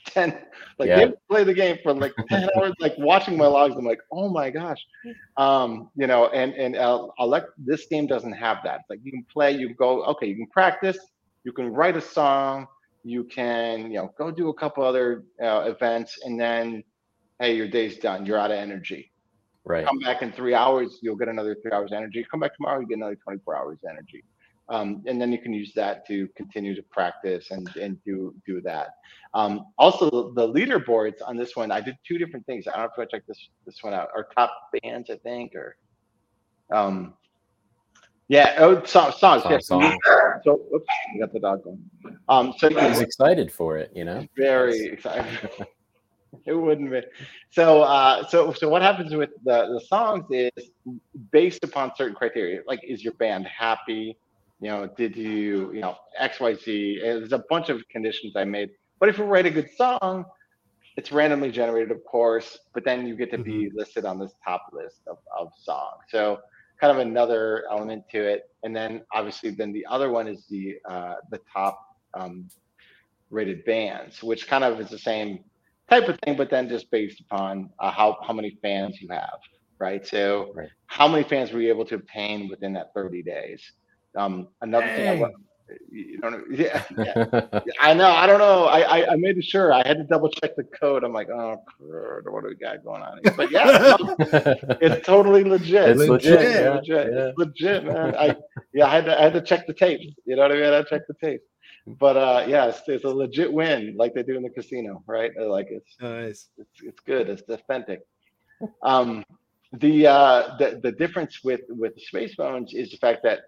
[0.06, 0.30] 10
[0.78, 0.96] like yeah.
[0.96, 4.30] they play the game for like 10 hours like watching my logs i'm like oh
[4.30, 4.78] my gosh
[5.36, 9.24] um you know and and I'll let, this game doesn't have that like you can
[9.30, 10.98] play you go okay you can practice
[11.44, 12.66] you can write a song
[13.04, 16.82] you can you know go do a couple other uh, events and then
[17.38, 19.10] hey your day's done you're out of energy
[19.64, 22.80] right come back in three hours you'll get another three hours energy come back tomorrow
[22.80, 24.24] you get another 24 hours energy
[24.70, 28.60] um, and then you can use that to continue to practice and and do do
[28.62, 28.90] that.
[29.34, 32.68] Um, also, the leaderboards on this one, I did two different things.
[32.68, 34.10] I don't know if I check this this one out.
[34.14, 35.76] Our top bands, I think, or
[36.72, 37.14] um,
[38.28, 39.16] yeah, oh, songs.
[39.16, 39.42] songs.
[39.44, 39.58] Yeah.
[39.58, 39.98] Song.
[40.44, 40.86] So, oops,
[41.18, 41.84] got the dog going.
[42.28, 44.24] Um, so he's excited for it, you know.
[44.36, 45.50] Very excited.
[46.46, 47.02] it wouldn't be.
[47.50, 50.70] So, uh, so, so what happens with the the songs is
[51.30, 52.60] based upon certain criteria.
[52.66, 54.16] Like, is your band happy?
[54.60, 57.00] you know, did you, you know, XYZ?
[57.00, 58.70] There's a bunch of conditions I made.
[58.98, 60.26] But if you write a good song,
[60.96, 63.78] it's randomly generated, of course, but then you get to be mm-hmm.
[63.78, 66.02] listed on this top list of, of songs.
[66.08, 66.40] So
[66.78, 68.50] kind of another element to it.
[68.62, 71.80] And then obviously then the other one is the uh, the top
[72.12, 72.48] um,
[73.30, 75.44] rated bands, which kind of is the same
[75.90, 79.38] type of thing, but then just based upon uh, how how many fans you have,
[79.78, 80.06] right?
[80.06, 80.68] So right.
[80.86, 83.72] how many fans were you able to obtain within that 30 days?
[84.16, 85.18] Um, another Dang.
[85.18, 85.30] thing I
[85.90, 87.60] you don't yeah, yeah.
[87.80, 90.56] I know I don't know I, I, I made sure I had to double check
[90.56, 93.34] the code I'm like oh what do we got going on here?
[93.36, 93.96] but yeah
[94.80, 97.12] it's totally legit it's legit legit, yeah, legit.
[97.12, 97.28] Yeah.
[97.28, 98.36] It's legit man I
[98.72, 100.72] yeah I had to I had to check the tape you know what I mean
[100.72, 101.42] I checked the tape
[101.86, 105.32] but uh yeah it's, it's a legit win like they do in the casino right
[105.38, 108.00] like it's nice it's, it's good it's authentic
[108.82, 109.24] um
[109.72, 113.40] the uh the, the difference with with Space Bones is the fact that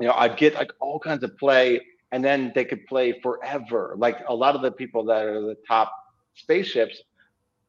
[0.00, 1.80] you know, I'd get like all kinds of play
[2.12, 3.94] and then they could play forever.
[3.96, 5.92] Like a lot of the people that are the top
[6.34, 7.02] spaceships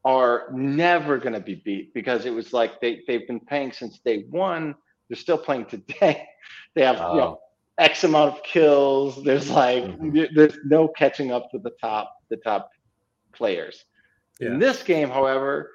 [0.03, 3.99] are never going to be beat because it was like they, they've been paying since
[3.99, 4.75] day one.
[5.09, 6.27] They're still playing today.
[6.75, 7.13] They have, oh.
[7.13, 7.39] you know,
[7.77, 9.23] X amount of kills.
[9.23, 10.35] There's like, mm-hmm.
[10.35, 12.69] there's no catching up to the top, the top
[13.33, 13.83] players.
[14.39, 14.49] Yeah.
[14.49, 15.71] In this game, however,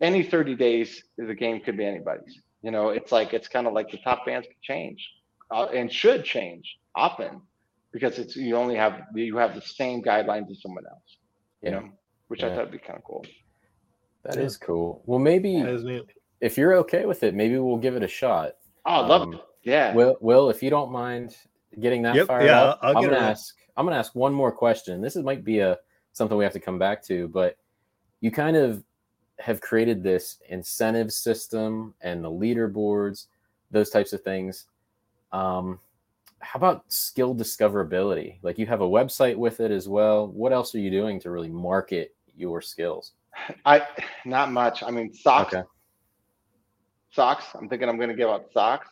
[0.00, 2.40] any 30 days, the game could be anybody's.
[2.62, 5.08] You know, it's like, it's kind of like the top bands could change
[5.50, 7.40] uh, and should change often
[7.92, 11.16] because it's you only have you have the same guidelines as someone else.
[11.62, 11.88] You know,
[12.28, 12.48] which yeah.
[12.48, 13.24] I thought would be kind of cool.
[14.24, 14.42] That yeah.
[14.42, 15.02] is cool.
[15.06, 15.56] Well, maybe
[16.40, 18.52] if you're okay with it, maybe we'll give it a shot.
[18.86, 19.40] Oh, I love um, it.
[19.62, 19.94] Yeah.
[19.94, 21.36] Will, Will, if you don't mind
[21.80, 23.54] getting that yep, fired yeah, up, i am gonna ask.
[23.76, 25.00] I'm gonna ask one more question.
[25.00, 25.78] This is, might be a
[26.12, 27.56] something we have to come back to, but
[28.20, 28.82] you kind of
[29.38, 33.26] have created this incentive system and the leaderboards,
[33.70, 34.66] those types of things.
[35.32, 35.78] Um,
[36.40, 38.38] how about skill discoverability?
[38.42, 40.28] Like you have a website with it as well.
[40.28, 43.12] What else are you doing to really market your skills?
[43.64, 43.82] I
[44.24, 44.82] not much.
[44.82, 45.54] I mean socks.
[45.54, 45.66] Okay.
[47.10, 47.46] Socks.
[47.54, 48.88] I'm thinking I'm going to give out socks.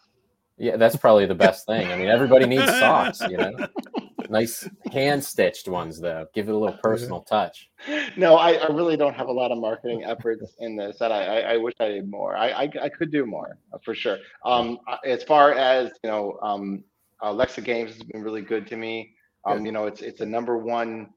[0.59, 1.93] Yeah, that's probably the best thing.
[1.93, 3.53] I mean, everybody needs socks, you know.
[4.31, 6.27] nice hand stitched ones though.
[6.35, 7.69] Give it a little personal touch.
[8.17, 10.99] No, I, I, really don't have a lot of marketing efforts in this.
[10.99, 12.37] That I, I, I wish I did more.
[12.37, 14.19] I, I, I could do more uh, for sure.
[14.45, 16.85] Um, as far as you know, um,
[17.23, 19.15] Alexa Games has been really good to me.
[19.45, 21.11] Um, you know, it's it's a number one.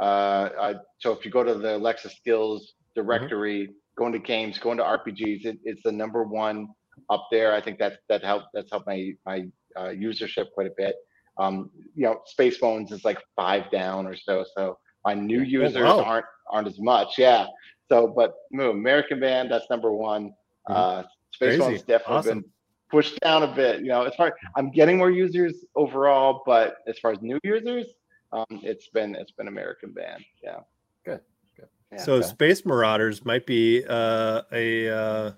[0.00, 0.02] Uh,
[0.58, 3.72] uh, so if you go to the Alexa Skills directory, mm-hmm.
[3.96, 6.68] going to games, going to RPGs, it, it's the number one
[7.10, 7.54] up there.
[7.54, 10.96] I think that that helped that's helped my my uh, usership quite a bit.
[11.38, 14.44] Um, you know, Space Bones is like five down or so.
[14.56, 16.04] So my new oh, users oh, wow.
[16.04, 17.18] aren't aren't as much.
[17.18, 17.46] Yeah.
[17.90, 20.30] So, but no, American band that's number one.
[20.68, 20.72] Mm-hmm.
[20.72, 22.40] Uh, Space Bones definitely awesome.
[22.40, 22.50] been
[22.90, 23.80] pushed down a bit.
[23.80, 24.32] You know, it's hard.
[24.56, 27.86] I'm getting more users overall, but as far as new users,
[28.32, 30.24] um, it's been it's been American band.
[30.42, 30.60] Yeah.
[31.04, 31.20] Good.
[31.56, 31.68] Good.
[31.92, 32.28] Yeah, so okay.
[32.28, 35.32] Space Marauders might be uh, a uh,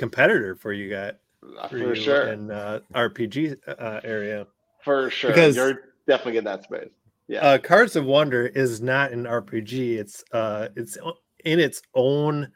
[0.00, 1.12] competitor for you guys.
[1.58, 2.32] Uh, for, for sure.
[2.32, 4.46] In uh, RPG uh, area.
[4.82, 5.30] For sure.
[5.30, 6.88] Because you're definitely in that space.
[7.28, 7.40] Yeah.
[7.40, 9.98] Uh, Cards of Wonder is not an RPG.
[9.98, 10.98] It's uh it's
[11.44, 12.50] in its own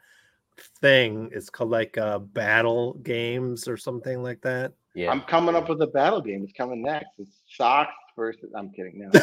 [0.81, 1.29] thing.
[1.31, 4.73] It's called like uh battle games or something like that.
[4.93, 5.11] Yeah.
[5.11, 6.43] I'm coming up with a battle game.
[6.43, 7.11] It's coming next.
[7.19, 8.99] It's socks versus I'm kidding.
[8.99, 9.09] No.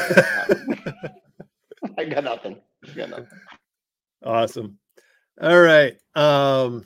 [1.98, 2.62] I got nothing.
[2.88, 3.26] I got nothing.
[4.24, 4.78] Awesome.
[5.40, 5.96] All right.
[6.14, 6.84] Um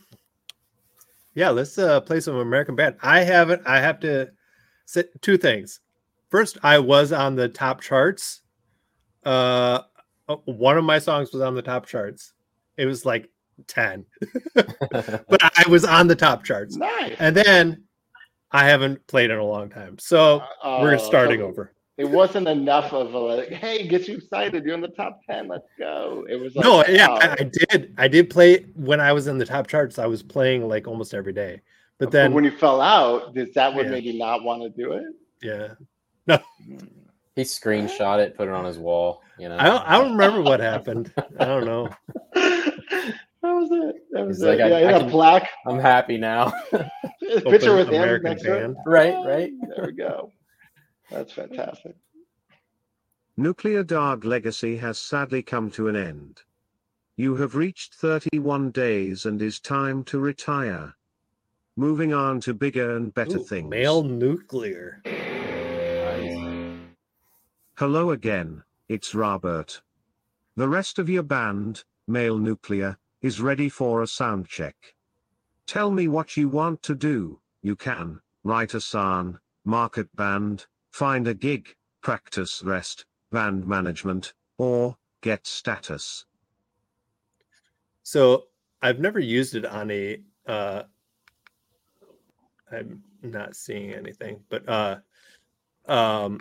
[1.36, 2.96] Yeah, let's uh, play some American Band.
[3.02, 3.62] I haven't.
[3.66, 4.30] I have to
[4.86, 5.80] say two things.
[6.30, 8.40] First, I was on the top charts.
[9.24, 9.82] Uh,
[10.28, 12.32] uh, one of my songs was on the top charts.
[12.78, 13.28] It was like
[13.66, 14.06] ten,
[14.54, 16.74] but I was on the top charts.
[16.76, 17.16] Nice.
[17.18, 17.84] And then
[18.50, 21.72] I haven't played in a long time, so we're Oh, starting so over.
[21.98, 24.64] It wasn't enough of a like, hey, get you excited.
[24.64, 25.48] You're in the top ten.
[25.48, 26.26] Let's go.
[26.28, 27.14] It was like, no, yeah, oh.
[27.14, 27.94] I, I did.
[27.96, 29.98] I did play when I was in the top charts.
[29.98, 31.62] I was playing like almost every day,
[31.98, 33.92] but then when you fell out, does that would Yeah.
[33.92, 35.04] make you not want to do it?
[35.42, 35.68] yeah,
[36.26, 36.38] No.
[37.34, 39.22] He screenshot it, put it on his wall.
[39.38, 41.12] You know, I don't, I don't remember what happened.
[41.38, 41.88] I don't know.
[42.34, 43.96] that was it.
[44.12, 44.48] That was He's it.
[44.48, 45.48] like, yeah, in I a can- plaque.
[45.66, 46.52] I'm happy now.
[46.72, 48.60] A picture Open with him American next to it.
[48.62, 48.76] Band.
[48.86, 49.50] right, right.
[49.74, 50.30] There we go.
[51.10, 51.96] That's fantastic.
[53.36, 56.42] Nuclear Dog Legacy has sadly come to an end.
[57.16, 60.94] You have reached 31 days and is time to retire.
[61.76, 63.68] Moving on to bigger and better Ooh, things.
[63.70, 65.02] Male nuclear.
[65.04, 66.78] Nice.
[67.74, 69.82] Hello again, it's Robert.
[70.56, 74.94] The rest of your band, Male Nuclear, is ready for a sound check.
[75.66, 77.40] Tell me what you want to do.
[77.60, 84.96] You can write a song, market band, find a gig, practice rest, band management, or
[85.20, 86.24] get status.
[88.02, 88.44] So
[88.80, 90.20] I've never used it on a.
[90.46, 90.84] Uh,
[92.72, 94.96] I'm not seeing anything, but uh,
[95.86, 96.40] um,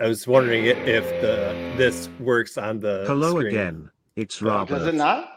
[0.00, 3.04] I was wondering if the this works on the.
[3.06, 3.46] Hello screen.
[3.48, 4.72] again, it's Robert.
[4.72, 4.94] Does Robert.
[4.94, 5.28] it not?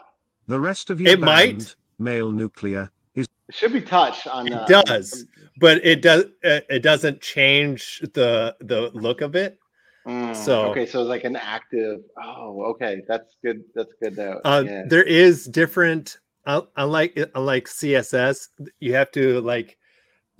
[0.46, 1.58] The rest of your It might.
[1.58, 4.46] band, Male Nuclear, is It should be touch on.
[4.48, 5.26] It uh, does.
[5.58, 6.24] but it does.
[6.42, 9.58] It it doesn't change the the look of it.
[10.06, 12.00] Mm, So- okay, so it's like an active.
[12.22, 13.62] Oh, okay, that's good.
[13.74, 14.40] That's good though.
[14.44, 14.84] Uh, yeah.
[14.86, 16.18] There is different.
[16.46, 18.48] un- Unlike unlike CSS,
[18.80, 19.76] you have to like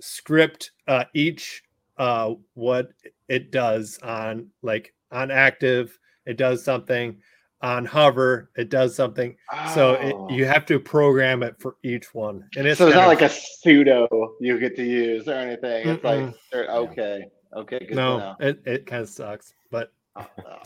[0.01, 1.63] script uh, each
[1.97, 2.91] uh, what
[3.27, 5.99] it does on like on active.
[6.25, 7.17] It does something
[7.61, 8.49] on hover.
[8.55, 9.35] It does something.
[9.73, 10.27] So Oh.
[10.27, 12.47] it, you have to program it for each one.
[12.55, 14.07] And it's so it's not kind like a pseudo
[14.39, 15.87] you get to use or anything.
[15.89, 16.35] It's like Mm-mm.
[16.51, 18.17] they're- okay, okay, good no.
[18.19, 18.35] know.
[18.39, 20.23] It it kind of sucks, but Uh,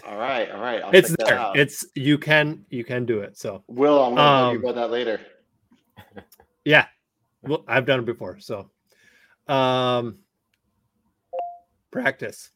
[0.08, 0.82] all right, all right.
[0.84, 1.52] I'll it's there.
[1.56, 3.38] It's you can you can do it.
[3.38, 5.20] So Will, I'm gonna tell you um, about that later.
[6.66, 6.86] Yeah.
[7.42, 8.40] Well, I've done it before.
[8.40, 8.70] So,
[9.48, 10.20] um,
[11.92, 12.52] practice.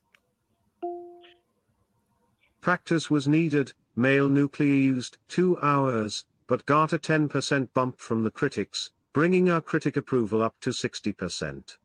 [2.61, 8.31] Practice was needed, male nuclear used 2 hours, but got a 10% bump from the
[8.31, 11.77] critics, bringing our critic approval up to 60%.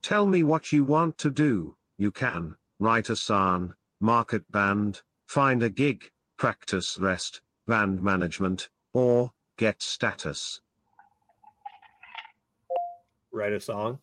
[0.00, 5.62] Tell me what you want to do, you can, write a song, market band, find
[5.62, 10.60] a gig, practice rest, band management, or get status.
[13.32, 13.98] Write a song.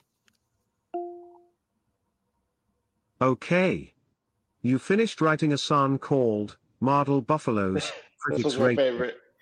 [3.19, 3.93] Okay.
[4.61, 7.91] You finished writing a song called Model Buffaloes.
[8.19, 8.79] Critics rate.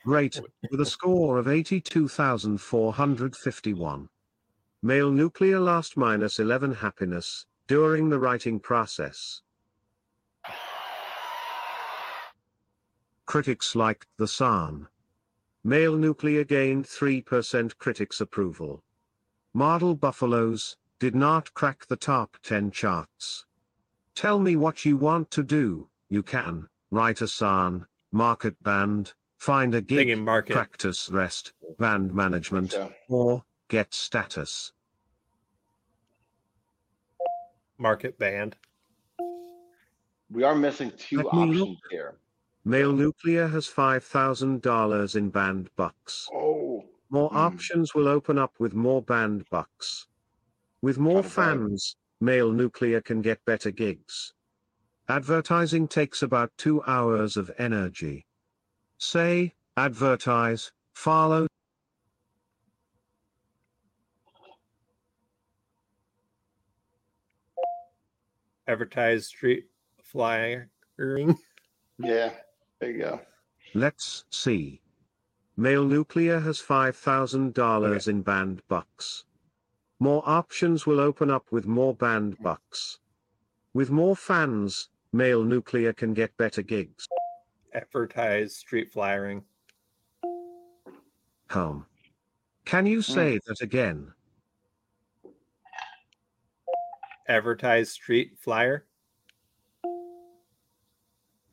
[0.06, 0.40] Great,
[0.72, 4.08] with a score of 82,451.
[4.82, 9.42] Male nuclear last minus 11 happiness during the writing process.
[13.26, 14.88] Critics liked the song.
[15.64, 18.84] Male nuclear gained 3% critics approval.
[19.54, 23.46] Model Buffaloes did not crack the top 10 charts.
[24.14, 25.90] Tell me what you want to do.
[26.08, 30.54] You can write a song, market band, find a gig, Thinking market.
[30.54, 34.72] practice rest, band management, So, or get status.
[37.78, 38.56] Market band.
[40.32, 41.62] we are missing two Let me look.
[41.70, 42.18] options here.
[42.68, 46.28] Male Nuclear has $5,000 in band bucks.
[46.34, 47.38] Oh, More Hmm.
[47.38, 50.08] options will open up with more band bucks.
[50.82, 51.58] With more Got it, right.
[51.60, 54.34] fans, Male Nuclear can get better gigs.
[55.08, 58.26] Advertising takes about two hours of energy.
[58.98, 61.48] Say, advertise, follow,
[68.68, 69.66] Advertise street
[70.02, 70.66] flying.
[72.00, 72.32] yeah.
[72.80, 73.22] There you go.
[73.76, 74.82] Let's see.
[75.56, 79.26] Male Nuclear has $5,000 in band bucks.
[80.00, 83.00] More options will open up with more band bucks.
[83.74, 87.08] With more fans, Male Nuclear can get better gigs.
[87.74, 89.44] Advertise street flying.
[91.52, 91.86] Home.
[92.66, 93.38] Can you say hmm.
[93.48, 94.12] that again?
[97.30, 98.88] Advertise street flyer.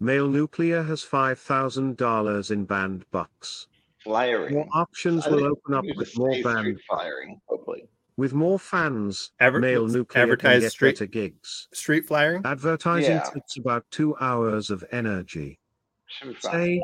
[0.01, 3.69] Male Nuclear has $5,000 in band bucks.
[4.03, 4.55] flyering.
[4.55, 6.59] More options I will open up with more say band.
[6.59, 7.85] street firing, hopefully.
[8.23, 11.67] With more fans, Adver- male let's nuclear can get street- better gigs.
[11.75, 12.43] Street flyering.
[12.45, 13.29] Advertising Yeah.
[13.35, 15.59] takes about two hours of energy.
[16.07, 16.53] Should be fine.
[16.53, 16.83] Say,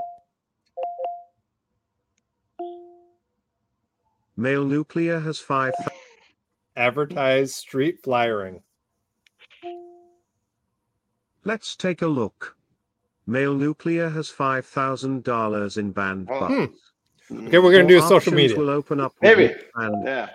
[4.36, 5.74] male nuclear has five.
[6.74, 8.64] Advertise street flyering.
[11.44, 12.56] Let's take a look.
[13.28, 16.40] Male nuclear has five thousand dollars in band Oh.
[16.40, 16.80] bucks.
[17.28, 17.46] Hmm.
[17.46, 18.56] Okay, we're gonna do More social options media.
[18.58, 19.46] Will open up Maybe.
[19.46, 20.30] more band Yeah.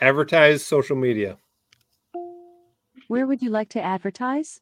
[0.00, 1.36] Advertise social media.
[3.08, 4.60] Where would you like to advertise?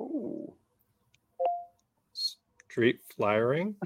[0.00, 0.52] Ooh.
[2.12, 3.76] Street flyering.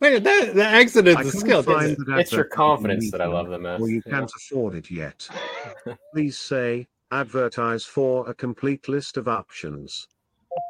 [0.00, 1.62] Wait, that that accident is a couldn't skill.
[1.62, 1.98] find it?
[2.06, 3.80] that It's your confidence that I love the most.
[3.80, 4.12] Well, you yeah.
[4.12, 5.26] can't afford it yet.
[6.12, 10.08] Please say advertise for a complete list of options.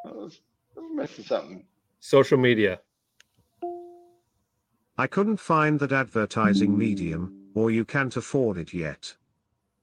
[0.04, 0.40] I I was
[0.94, 1.64] missing something.
[1.98, 2.80] Social media.
[4.98, 9.12] I couldn't find that advertising medium, or you can't afford it yet.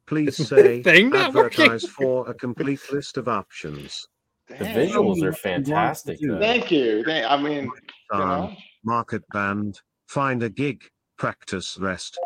[0.05, 4.07] Please say thing advertise for a complete list of options.
[4.47, 4.75] The Dang.
[4.75, 6.19] visuals are what you want to fantastic.
[6.19, 6.27] do.
[6.33, 6.39] though.
[6.39, 7.03] Thank you.
[7.03, 8.53] Thank, I mean, you know,
[8.85, 10.83] market band, find a gig,
[11.17, 12.19] practice rest.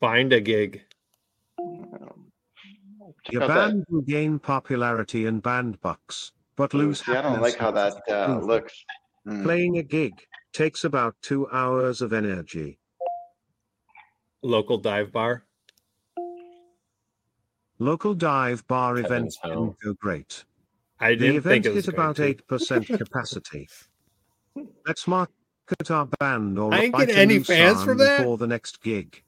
[0.00, 0.82] Find a gig.
[1.58, 7.04] check Your out that- band will gain popularity and band bucks, but lose.
[7.04, 8.74] see, I don't like how that uh, looks.
[9.24, 9.42] Hmm.
[9.42, 10.12] Playing a gig
[10.52, 12.78] takes about two hours of energy.
[14.42, 15.44] Local dive bar.
[17.78, 19.50] Local dive bar Heavens events hell.
[19.66, 20.44] didn't go great.
[21.00, 22.24] I The didn't event think it was hit going about to.
[22.24, 23.68] eight percent capacity.
[24.86, 27.98] Let's market our band or I ain't write getting a any new fans song from
[27.98, 28.18] that.
[28.18, 29.22] before the next gig.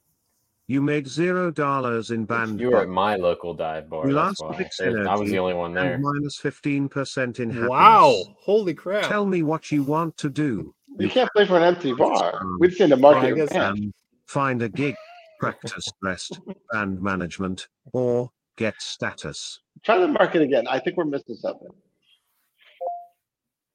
[0.66, 4.06] You made zero dollars in band You were at my local dive bar.
[4.06, 4.58] We That's lost why.
[4.58, 5.94] six There- I was energy the only one there.
[5.94, 7.70] and minus fifteen percent in happiness.
[7.70, 8.22] Wow!
[8.40, 9.08] Holy crap!
[9.08, 10.74] Tell me what you want to do.
[10.98, 12.40] You can't play for an empty bar.
[12.40, 13.34] Um, We'd seen the I market.
[13.34, 13.92] guess- man.
[14.26, 14.96] Find a gig,
[15.38, 16.40] practice rest,
[16.72, 19.60] band management, or get status.
[19.84, 20.66] Try the market again.
[20.66, 21.68] I think we're missing something.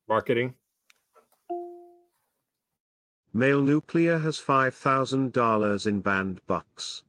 [0.07, 0.55] Marketing.
[3.31, 7.03] Male Nuclear has $5,000 in band bucks.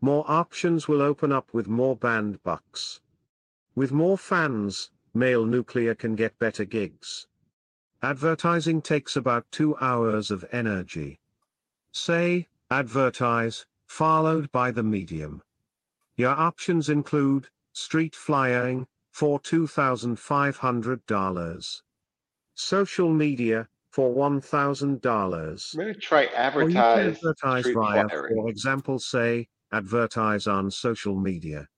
[0.00, 3.00] More options will open up with more band bucks.
[3.74, 7.26] With more fans, Male Nuclear can get better gigs.
[8.02, 11.20] Advertising takes about two hours of energy.
[11.92, 15.42] Say, advertise, followed by the medium.
[16.16, 21.82] Your options include street flying for $2,500,
[22.54, 25.74] social media for $1,000.
[25.74, 26.22] Maybe try
[26.58, 26.82] Or you advertise.
[26.82, 28.36] can advertise via, flyering.
[28.36, 31.68] for example, say, advertise on social media.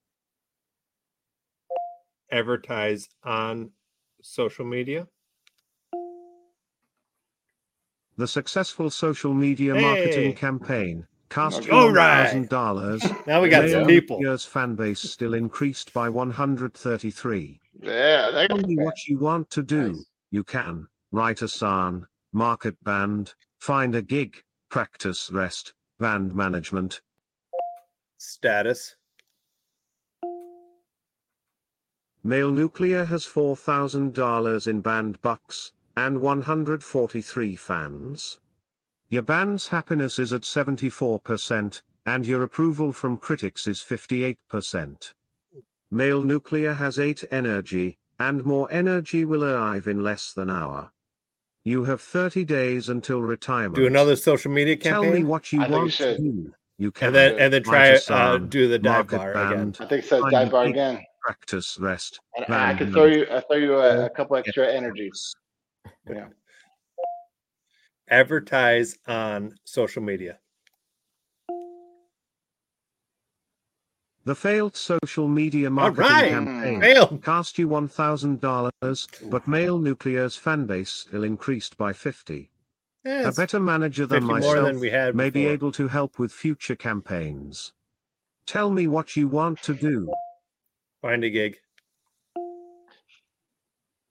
[2.30, 3.72] Advertise on
[4.22, 5.08] social media.
[8.16, 12.32] The successful social media marketing campaign cost you All right.
[12.32, 13.26] $1,000.
[13.26, 14.18] Now we got Male some people.
[14.18, 17.60] Nuclear's fan base still increased by 133.
[17.82, 19.92] Yeah, that Tell me what you want to do.
[19.94, 20.04] Nice.
[20.30, 27.00] You can write a song, market band, find a gig, practice rest, band management.
[28.18, 28.94] Status.
[32.22, 38.38] Male Nuclear has $4,000 in band bucks and 143 fans.
[39.08, 45.12] Your band's happiness is at 74%, and your approval from critics is 58%.
[45.90, 50.90] Male Nuclear has 8 energy, and more energy will arrive in less than hour.
[51.64, 53.76] You have 30 days until retirement.
[53.76, 55.02] Do another social media campaign.
[55.02, 56.54] Tell me what you I think you want to do.
[56.76, 59.74] You can and then and then try a uh, do the dive market bar again.
[59.78, 60.28] I think so.
[60.28, 61.02] Dive bar again.
[61.22, 62.20] practice rest.
[62.36, 63.26] And I band can throw you.
[63.30, 65.34] I throw you a, a couple extra energies.
[66.08, 66.28] Yeah.
[68.08, 70.38] Advertise on social media.
[74.26, 76.30] The failed social media marketing right.
[76.30, 77.18] campaign Fail.
[77.18, 82.50] cost you $1,000, but Male Nuclear's fan base still increased by 50.
[83.04, 87.74] Yeah, A better manager than myself than may be able to help with future campaigns.
[88.46, 90.10] Tell me what you want to do.
[91.02, 91.58] Find a gig.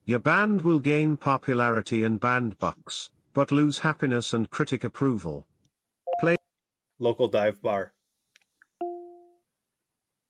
[0.05, 5.47] Your band will gain popularity and band bucks, but lose happiness and critic approval.
[6.99, 7.93] Local dive bar.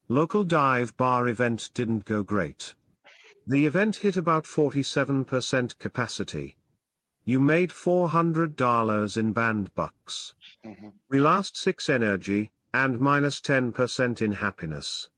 [0.07, 2.73] Local dive bar event didn't go great.
[3.47, 6.55] The event hit about 47% capacity.
[7.25, 10.33] You made $400 in band bucks.
[10.63, 10.93] Mhm.
[11.09, 15.09] We lost 6 energy, and minus 10% in happiness.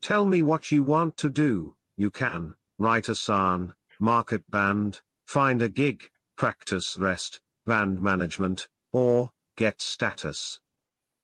[0.00, 1.76] Tell me what you want to do.
[1.96, 6.04] You can write a song, market band, find a gig,
[6.36, 10.60] practice rest, band management, or get status.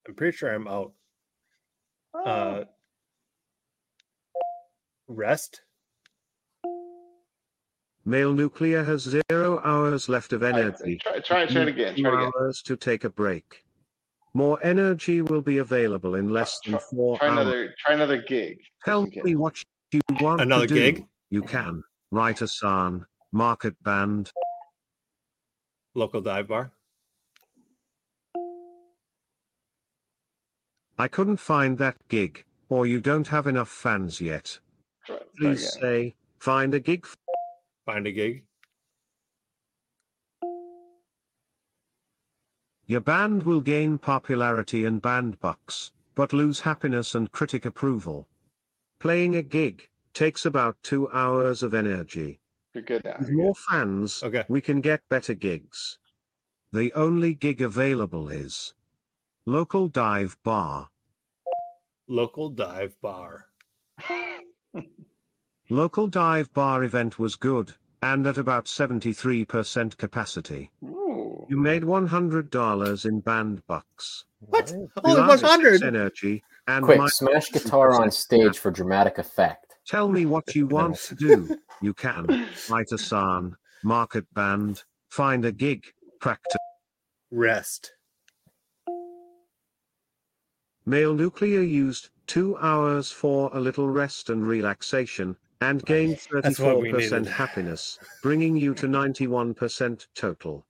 [0.07, 0.93] I'm pretty sure I'm out.
[2.15, 2.65] Oh, Uh,
[5.09, 5.63] rest.
[8.05, 10.99] Male nuclear has zero hours left of all right, energy.
[11.03, 11.95] try, try, try it again.
[11.95, 12.33] Two Try it again.
[12.35, 13.63] hours to take a break.
[14.33, 17.39] More energy will be available in less than four Try hours.
[17.41, 17.75] another.
[17.79, 18.59] Try another gig.
[18.85, 19.63] Tell me what
[19.93, 20.81] you want Another to do.
[20.81, 21.05] gig?
[21.31, 24.33] You can write a song, market band.
[25.95, 26.73] Local dive bar.
[30.99, 34.59] I couldn't find that gig, or you don't have enough fans yet.
[35.07, 35.81] Try, try Please again.
[35.81, 37.07] say, find a gig.
[37.87, 38.45] Find a gig.
[42.87, 48.27] Your band will gain popularity and band bucks, but lose happiness and critic approval.
[48.99, 52.41] Playing a gig takes about two hours of energy.
[52.75, 53.17] You're good now.
[53.19, 54.45] With more fans, Okay.
[54.49, 55.99] we can get better gigs.
[56.73, 58.75] The only gig available is
[59.47, 60.89] local dive bar.
[62.09, 63.47] Local dive bar.
[65.73, 70.71] Local dive bar event was good, and at about 73% capacity.
[70.85, 71.47] Ooh.
[71.49, 74.25] You made $100 in band bucks.
[74.41, 74.71] What?
[74.71, 74.89] Right.
[75.05, 75.83] Only You have 100.
[75.85, 79.70] Energy and Quick, smash guitar on stage for dramatic effect.
[79.87, 81.59] Tell me what you want to do.
[81.81, 82.27] You can
[82.69, 85.85] write a song, market band, find a gig,
[86.21, 86.57] practice.
[87.31, 87.93] Rest.
[90.87, 96.81] Male nuclear used two hours for a little rest and relaxation, and gained That's what
[96.81, 100.67] we 34% happiness, bringing you to 91% total.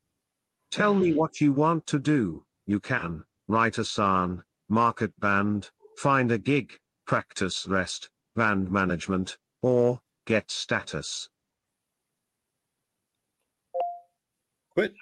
[0.70, 2.44] Tell me what you want to do.
[2.66, 8.08] You can write a song, market band, find a gig, practice rest,
[8.40, 11.28] band management, or get status.
[14.70, 14.94] Quit.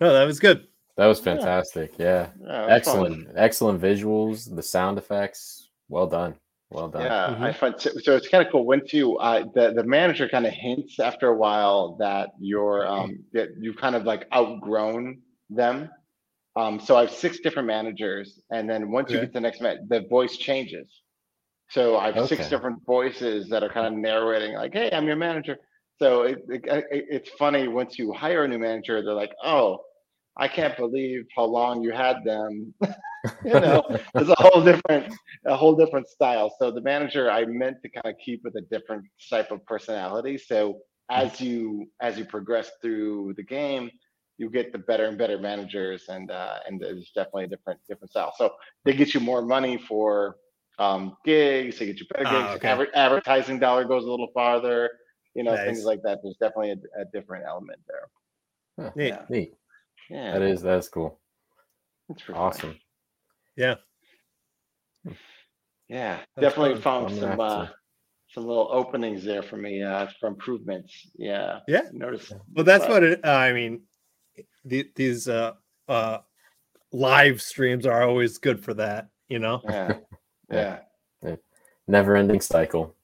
[0.00, 0.66] No, that was good.
[0.96, 1.92] That was fantastic.
[1.98, 2.30] Yeah.
[2.40, 3.06] Yeah, that's fun.
[3.06, 3.28] Excellent.
[3.36, 5.70] Excellent visuals, the sound effects.
[5.88, 6.34] Well done.
[6.70, 7.02] Well done.
[7.02, 7.54] Yeah, I Mhm.
[7.54, 8.66] find so, so it's kind of cool.
[8.66, 13.24] Once you uh, the the manager kind of hints after a while that you're um
[13.34, 15.90] that you've kind of like outgrown them.
[16.56, 19.60] Um, so I have six different managers, and then once you get to the next
[19.60, 21.02] man, the voice changes.
[21.70, 25.16] So I have six different voices that are kind of narrating, like, "Hey, I'm your
[25.16, 25.58] manager."
[26.00, 29.78] So it, it, it it's funny once you hire a new manager, they're like, "Oh,
[30.36, 32.74] I can't believe how long you had them."
[33.44, 33.84] you know,
[34.14, 35.14] it's a whole different
[35.46, 36.52] a whole different style.
[36.58, 40.38] So the manager I meant to kind of keep with a different type of personality.
[40.38, 40.80] So
[41.10, 43.90] as you as you progress through the game,
[44.40, 48.10] you get the better and better managers, and uh, and there's definitely a different different
[48.10, 48.32] style.
[48.38, 48.44] So
[48.84, 50.36] they get you more money for
[50.78, 51.78] um, gigs.
[51.78, 52.56] They get you better Ah, gigs.
[52.56, 52.68] okay.
[52.68, 54.90] Adver- advertising dollar goes a little farther.
[55.34, 56.18] You know, things like that.
[56.22, 58.06] There's definitely a, a different element there.
[58.86, 59.08] Huh, Neat.
[59.08, 59.52] Yeah, Neat.
[60.08, 61.20] yeah, That is that's cool.
[62.08, 62.46] it's pretty funny.
[62.48, 62.76] Awesome.
[63.56, 63.74] Yeah.
[65.88, 67.08] Yeah, That's definitely fun.
[67.08, 67.66] found I'm some uh,
[68.32, 70.92] some little openings there for me uh, for improvements.
[71.16, 71.82] Yeah, Yeah.
[71.92, 72.32] Notice.
[72.54, 73.24] Well, that's but- what it.
[73.24, 73.82] Uh, I mean,
[74.64, 75.52] the, these uh,
[75.88, 76.18] uh,
[76.92, 79.08] live streams are always good for that.
[79.28, 79.62] You know.
[79.64, 79.96] Yeah,
[80.50, 80.78] yeah.
[81.86, 82.94] Never ending cycle.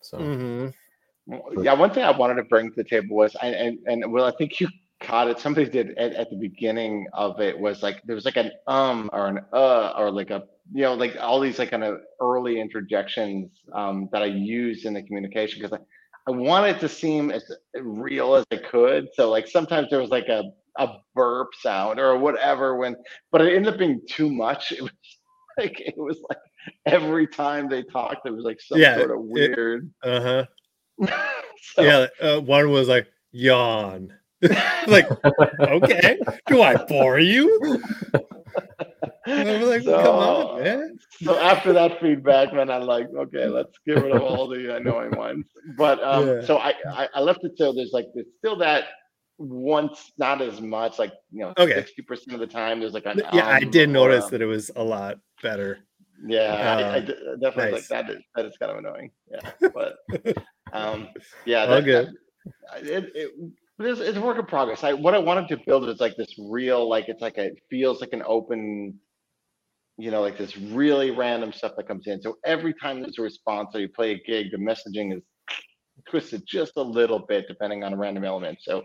[0.00, 0.68] So hmm
[1.60, 4.24] Yeah, one thing I wanted to bring to the table was, and and, and well,
[4.24, 4.68] I think you
[5.00, 5.38] caught it.
[5.40, 9.10] Somebody did at, at the beginning of it was like there was like an um
[9.12, 12.60] or an uh or like a you know like all these like kind of early
[12.60, 15.82] interjections um that I used in the communication because I,
[16.28, 17.44] I wanted to seem as
[17.74, 19.08] real as I could.
[19.14, 20.44] So like sometimes there was like a
[20.78, 22.96] a burp sound or whatever when,
[23.32, 24.72] but it ended up being too much.
[24.78, 24.92] It was
[25.58, 26.38] like it was like
[26.84, 29.90] every time they talked, it was like some Yeah, sort of it- weird.
[30.02, 30.20] Uh
[31.00, 31.06] huh.
[31.74, 32.06] So- Yeah.
[32.20, 34.12] Uh, one was like yawn.
[34.86, 35.08] like,
[35.60, 37.80] okay, do I bore you?
[39.26, 40.98] I was like, come on, man.
[41.22, 45.16] So after that feedback, then I'm like, okay, let's get rid of all the annoying
[45.16, 45.46] ones.
[45.76, 46.40] But um, Yeah.
[46.44, 48.84] so I, I I left it so there's like there's still that
[49.38, 51.74] once not as much like you know Okay.
[51.74, 54.46] sixty percent of the time there's like an Yeah, I um did notice that it
[54.46, 55.78] was a lot better.
[56.26, 57.00] yeah I, I Uh,
[57.36, 57.72] definitely nice.
[57.72, 59.96] like that is that is kind of annoying yeah but
[60.72, 61.08] um
[61.44, 62.06] yeah that, good.
[62.06, 62.14] that-
[62.82, 63.30] it, it,
[63.78, 64.82] it's, it's a work in progress.
[64.82, 67.58] I what I wanted to build is like this real, like it's like a, it
[67.70, 68.98] feels like an open,
[69.98, 72.20] you know, like this really random stuff that comes in.
[72.22, 75.22] So every time there's a response or you play a gig, the messaging is
[76.08, 78.58] twisted just a little bit depending on a random element.
[78.62, 78.82] So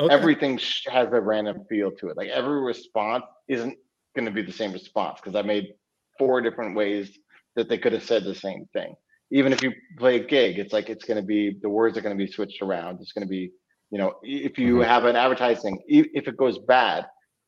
[0.00, 0.14] Okay.
[0.14, 2.16] everything has a random feel to it.
[2.16, 3.76] Like every response isn't
[4.14, 5.74] going to be the same response because I made
[6.18, 7.18] four different ways
[7.56, 8.94] that they could have said the same thing.
[9.30, 12.00] Even if you play a gig, it's like it's going to be the words are
[12.00, 13.00] going to be switched around.
[13.00, 13.50] It's going to be
[13.90, 14.86] you know, if you Mhm.
[14.86, 17.06] have an advertising, if it goes bad,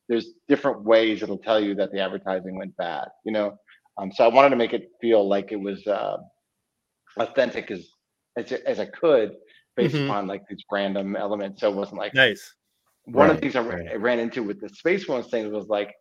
[0.08, 3.58] there's different ways it'll tell you that the advertising went bad, you know?
[3.98, 6.16] Um, so I wanted to make it feel like it was, uh,
[7.18, 7.86] authentic as,
[8.36, 9.36] as, as I could
[9.76, 10.06] based Mhm.
[10.06, 11.60] upon like these random elements.
[11.60, 12.54] So it wasn't like, Nice.
[13.04, 13.88] one of the things I, right.
[13.92, 15.94] I ran into with the Space Bones thing was like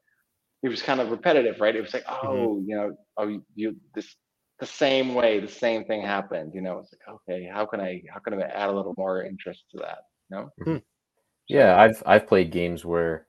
[0.64, 1.76] it was kind of repetitive, right?
[1.76, 2.28] It was like, Mm-hmm.
[2.28, 4.16] oh, you know, oh, you, you this
[4.60, 6.54] the same way, the same thing happened.
[6.54, 9.24] You know, it's like, okay, how can I how can I add a little more
[9.24, 10.00] interest to that?
[10.30, 10.50] You know?
[11.48, 13.28] Yeah, I've I've played games where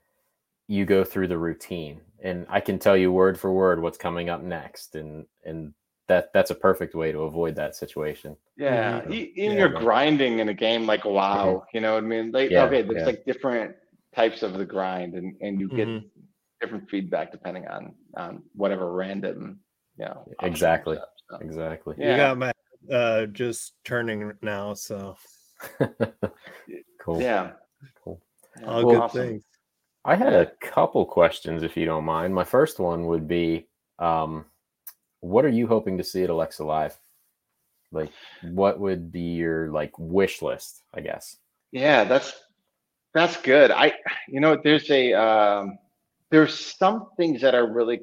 [0.68, 4.28] you go through the routine and I can tell you word for word what's coming
[4.30, 5.74] up next and and
[6.10, 8.36] that that's a perfect way to avoid that situation.
[8.56, 9.80] Yeah, even Yeah, you're right.
[9.80, 12.32] grinding in a game like WoW, you know what I mean?
[12.32, 13.06] Like, Yeah, okay, there's yeah.
[13.06, 13.76] like different
[14.14, 16.04] types of the grind, and and you get Mhm.
[16.60, 19.60] different feedback depending on on whatever random,
[19.98, 20.26] you know.
[20.42, 20.98] Exactly.
[20.98, 21.36] up, so.
[21.36, 21.94] Exactly.
[21.96, 22.10] Yeah.
[22.10, 22.52] You got my
[22.92, 25.16] uh just turning now, so
[27.00, 27.20] cool.
[27.22, 27.52] Yeah.
[28.02, 28.20] Cool.
[28.58, 29.26] Yeah, all Well, good awesome.
[29.28, 29.44] things.
[30.04, 32.34] I had a couple questions if you don't mind.
[32.34, 33.68] My first one would be
[34.00, 34.46] um
[35.20, 36.98] what are you hoping to see at Alexa Live?
[37.92, 38.12] Like
[38.42, 41.36] what would be your like wish list, I guess?
[41.72, 42.34] Yeah, that's
[43.14, 43.70] that's good.
[43.70, 43.94] I
[44.28, 45.78] you know there's a um
[46.30, 48.00] there's some things that are really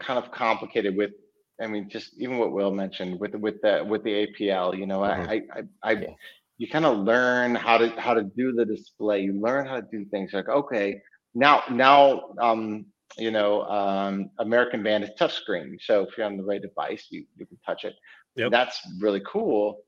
[0.00, 1.12] kind of complicated with
[1.60, 5.02] I mean just even what Will mentioned with with the with the APL, you know,
[5.02, 5.28] Mhm.
[5.28, 5.42] I I
[5.84, 6.14] I, I Yeah.
[6.58, 9.22] you kind of learn how to how to do the display.
[9.22, 11.00] You learn how to do things like okay,
[11.34, 12.86] now now um
[13.16, 15.76] you know um American Band is touchscreen.
[15.80, 17.94] So if you're on the right device, you you can touch it.
[18.36, 18.50] Yep.
[18.50, 19.80] That's really cool.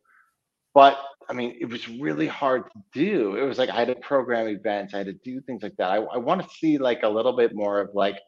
[0.75, 0.99] But
[1.29, 3.37] I mean, it was really hard to do.
[3.37, 5.91] It was like I had to program events, I had to do things like that.
[5.91, 8.18] I, I want to see like a little bit more of like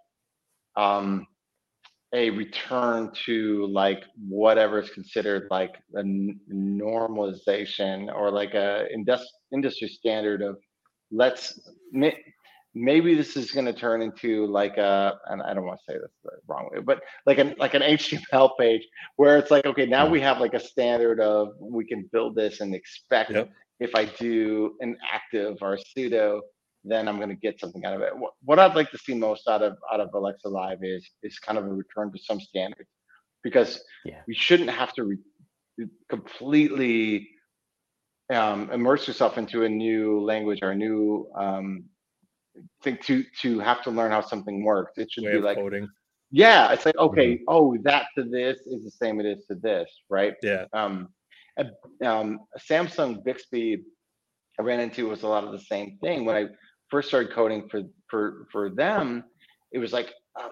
[0.77, 1.27] um
[2.15, 9.33] a return to like whatever is considered like a n- normalization or like a indus-
[9.53, 10.59] industry standard of
[11.11, 11.59] let's
[12.75, 15.99] maybe this is going to turn into like a and I don't want to say
[15.99, 19.87] this the wrong way, but like an like an HTML page where it's like okay
[19.87, 23.51] now we have like a standard of we can build this and expect Yep.
[23.81, 26.41] if I do an active or a pseudo
[26.85, 28.11] then I'm going to get something out of it.
[28.17, 31.39] What, what I'd like to see most out of out of Alexa Live is is
[31.39, 32.89] kind of a return to some standards
[33.45, 34.21] because Yeah.
[34.27, 37.29] we shouldn't have to re- completely
[38.33, 41.85] um, immerse yourself into a new language or a new um,
[42.83, 44.99] thing to to have to learn how something works.
[44.99, 45.89] It should Way be like coding.
[46.31, 49.89] yeah, it's like okay, oh that to this is the same it is to this,
[50.11, 50.35] right?
[50.43, 50.65] Yeah.
[50.73, 51.09] um,
[51.59, 52.41] a- um,
[52.71, 53.83] Samsung Bixby
[54.59, 56.47] I ran into was a lot of the same thing when I
[56.91, 59.25] first started coding for for for them.
[59.73, 60.51] It was like uh,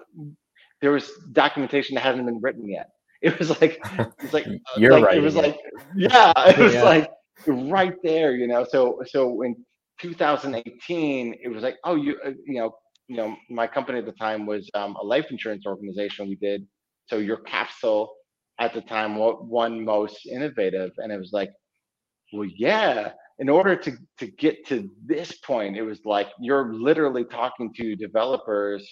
[0.81, 2.89] there was documentation that hadn't been written yet.
[3.21, 4.47] It was like it was like
[4.77, 5.17] You're like, right.
[5.17, 5.55] It was like
[5.95, 6.83] yeah, it was Yeah.
[6.83, 7.11] like
[7.47, 8.65] right there, you know.
[8.67, 9.55] So so in
[10.01, 12.75] 2018, it was like oh you uh, you know
[13.07, 16.27] you know my company at the time was um, a life insurance organization.
[16.27, 16.65] We did.
[17.07, 18.13] So your capsule
[18.59, 21.51] at the time what one most innovative, and it was like
[22.33, 23.11] well yeah.
[23.39, 27.95] In order to to get to this point it was like you're literally talking to
[27.95, 28.87] developers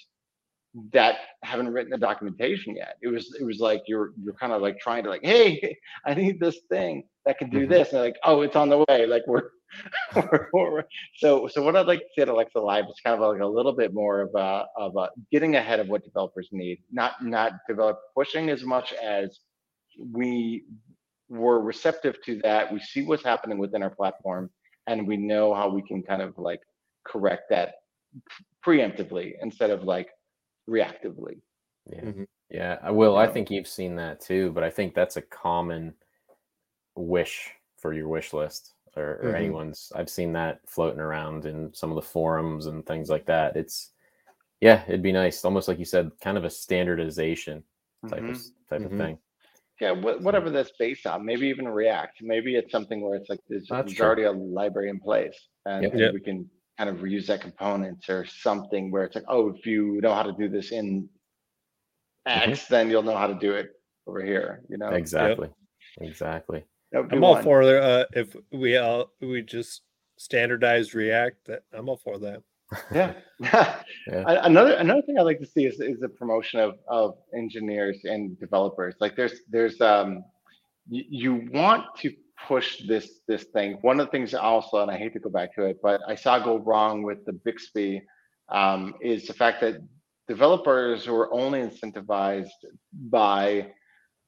[0.93, 2.95] that haven't written the documentation yet.
[3.01, 6.13] It was it was like you're you're kind of like trying to like hey i
[6.13, 7.69] need this thing that can do Mhm.
[7.69, 7.89] this.
[7.89, 9.05] And they're like oh it's on the way.
[9.05, 9.49] Like we're
[11.17, 13.45] so so what i'd like to see at alexa live is kind of like a
[13.45, 17.53] little bit more of a of a getting ahead of what developers need not not
[17.67, 19.39] develop pushing as much as
[20.11, 20.63] we
[21.29, 22.71] we're receptive to that.
[22.73, 24.49] We see what's happening within our platform,
[24.87, 26.61] and we know how we can kind of like
[27.05, 27.75] correct that
[28.65, 30.09] preemptively instead of like
[30.69, 31.39] reactively.
[31.85, 32.01] Yeah.
[32.01, 32.27] Mhm.
[32.49, 32.79] Yeah.
[32.81, 33.15] I will.
[33.15, 35.93] I think you've seen that too, but I think that's a common
[36.95, 39.35] wish for your wish list or, or Mhm.
[39.35, 39.91] anyone's.
[39.95, 43.55] I've seen that floating around in some of the forums and things like that.
[43.55, 43.91] It's,
[44.61, 45.43] yeah, it'd be nice.
[45.45, 47.63] Almost like you said, kind of a standardization
[48.09, 48.29] type Mhm.
[48.31, 48.85] of type Mhm.
[48.91, 49.19] of thing.
[49.81, 51.23] Yeah, wh- whatever that's based on.
[51.25, 52.21] Maybe even React.
[52.21, 55.91] Maybe it's something where it's like there's, there's already a library in place, and, Yep.
[55.93, 56.13] and Yep.
[56.13, 59.99] we can kind of reuse that component or something where it's like, oh, if you
[60.01, 61.09] know how to do this in
[62.25, 63.71] X, then you'll know how to do it
[64.07, 64.61] over here.
[64.69, 65.49] You know, Exactly.
[66.01, 66.63] Exactly.
[66.91, 67.43] That would be I'm all one.
[67.43, 69.81] for uh if we all we just
[70.17, 71.45] standardized React.
[71.47, 72.41] That I'm all for that.
[72.93, 73.13] Yeah.
[74.07, 74.23] Yeah.
[74.43, 78.39] Another another thing I like to see is is the promotion of of engineers and
[78.39, 78.95] developers.
[78.99, 80.23] Like there's there's um
[80.89, 82.11] you, you want to
[82.47, 83.77] push this this thing.
[83.81, 86.15] One of the things also, and I hate to go back to it, but I
[86.15, 88.01] saw go wrong with the Bixby
[88.49, 89.75] um, is the fact that
[90.27, 92.49] developers were only incentivized
[93.09, 93.71] by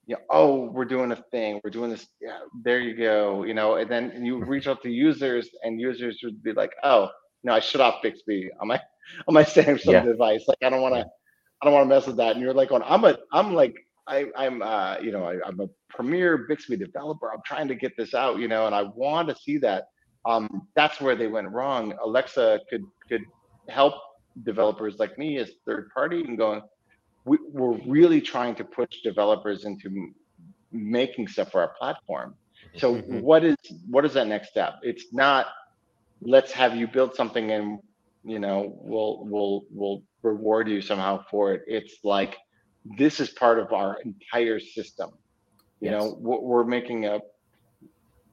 [0.07, 2.07] you know, oh, we're doing a thing, we're doing this.
[2.21, 3.43] Yeah, there you go.
[3.43, 7.09] You know, and then you reach out to users, and users would be like, oh,
[7.43, 8.79] no, I shut off Bixby on my
[9.27, 10.05] on my Samsung Yeah.
[10.05, 10.45] device.
[10.47, 12.35] Like, I don't want to, I don't want to mess with that.
[12.35, 13.75] And you're like, going, I'm a, I'm like,
[14.07, 17.31] I, I'm, uh, you know, I, I'm a premier Bixby developer.
[17.31, 19.85] I'm trying to get this out, you know, and I want to see that.
[20.25, 21.93] Um, that's where they went wrong.
[22.03, 23.23] Alexa could could
[23.69, 23.95] help
[24.43, 26.61] developers like me as third party and going,
[27.25, 30.11] we, we're really trying to push developers into
[30.71, 32.35] making stuff for our platform.
[32.73, 33.21] So Mhm.
[33.21, 33.55] what is
[33.89, 34.75] what is that next step?
[34.83, 35.47] It's not
[36.21, 37.79] let's have you build something and
[38.23, 41.61] you know we'll we'll we'll reward you somehow for it.
[41.67, 42.37] It's like
[42.97, 45.09] this is part of our entire system.
[45.81, 46.15] You know, Yes.
[46.19, 47.19] we're, we're making a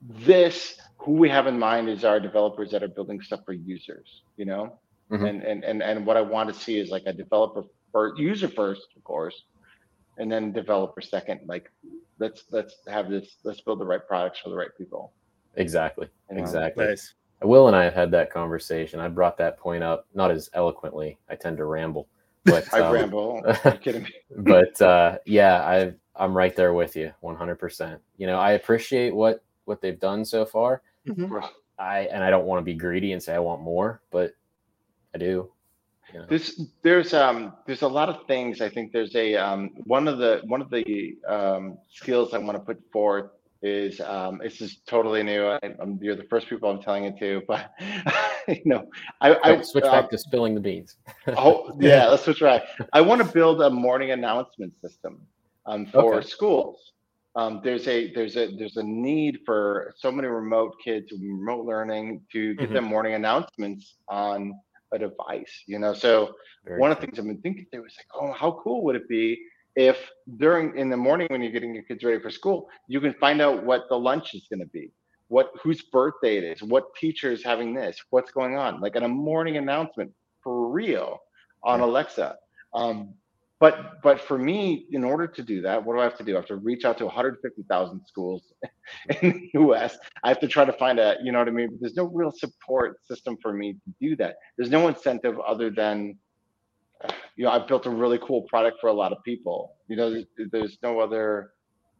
[0.03, 4.23] this who we have in mind is our developers that are building stuff for users.
[4.37, 4.81] You know,
[5.11, 5.29] Mhm.
[5.29, 8.49] and and and and what I want to see is like a developer first, user
[8.49, 9.45] first, of course,
[10.19, 11.41] and then developer second.
[11.47, 11.71] Like
[12.19, 15.13] let's let's have this let's build the right products for the right people.
[15.57, 16.09] Exactly.
[16.31, 16.43] you know?
[16.43, 16.87] Exactly.
[16.87, 17.15] Nice.
[17.43, 18.99] Will and I have had that conversation.
[18.99, 21.19] I brought that point up, not as eloquently.
[21.31, 22.09] I tend to ramble,
[22.45, 23.43] but I um, ramble.
[23.65, 24.13] Are you kidding me?
[24.39, 27.57] but uh, yeah, I I'm right there with you, 100.
[27.57, 30.83] percent You know, I appreciate what what they've done so far.
[31.79, 34.33] I and I don't want to be greedy and say I want more, but
[35.15, 35.51] I do.
[36.13, 36.27] You know?
[36.29, 38.61] There's there's um there's a lot of things.
[38.61, 42.57] I think there's a um one of the one of the um skills I want
[42.59, 43.31] to put forth
[43.63, 45.47] is um this is totally new.
[45.47, 47.71] I, I'm, you're the first people I'm telling it to, but
[48.49, 48.85] you know
[49.21, 50.97] I I switch uh, back to spilling the beans.
[51.37, 52.63] Oh yeah, let's switch right.
[52.93, 55.27] I want to build a morning announcement system
[55.67, 56.27] um, for Okay.
[56.27, 56.93] schools.
[57.37, 62.23] Um, there's a there's a there's a need for so many remote kids, remote learning,
[62.33, 62.73] to get Mhm.
[62.73, 64.55] them morning announcements on
[64.93, 65.63] a device.
[65.67, 66.35] You know, so
[66.65, 68.97] Very one of the things I've been thinking through is like, oh, how cool would
[68.97, 69.39] it be
[69.77, 73.15] if during in the morning when you're getting your kids ready for school, you can
[73.15, 74.91] find out what the lunch is going to be,
[75.29, 79.05] what whose birthday it is, what teacher is having this, what's going on, like in
[79.05, 80.11] a morning announcement
[80.43, 81.19] for real
[81.63, 81.87] on Yeah.
[81.87, 82.37] Alexa.
[82.75, 83.15] Um,
[83.61, 86.35] but but for me, in order to do that, what do I have to do?
[86.35, 88.53] I have to reach out to 150,000 schools
[89.23, 89.99] in the U.S.
[90.23, 91.77] I have to try to find a, you know what I mean?
[91.81, 94.37] There's no real support system for me to do that.
[94.57, 96.15] There's no incentive other than,
[97.37, 99.75] you know, I've built a really cool product for a lot of people.
[99.89, 101.51] You know, there's, there's no other.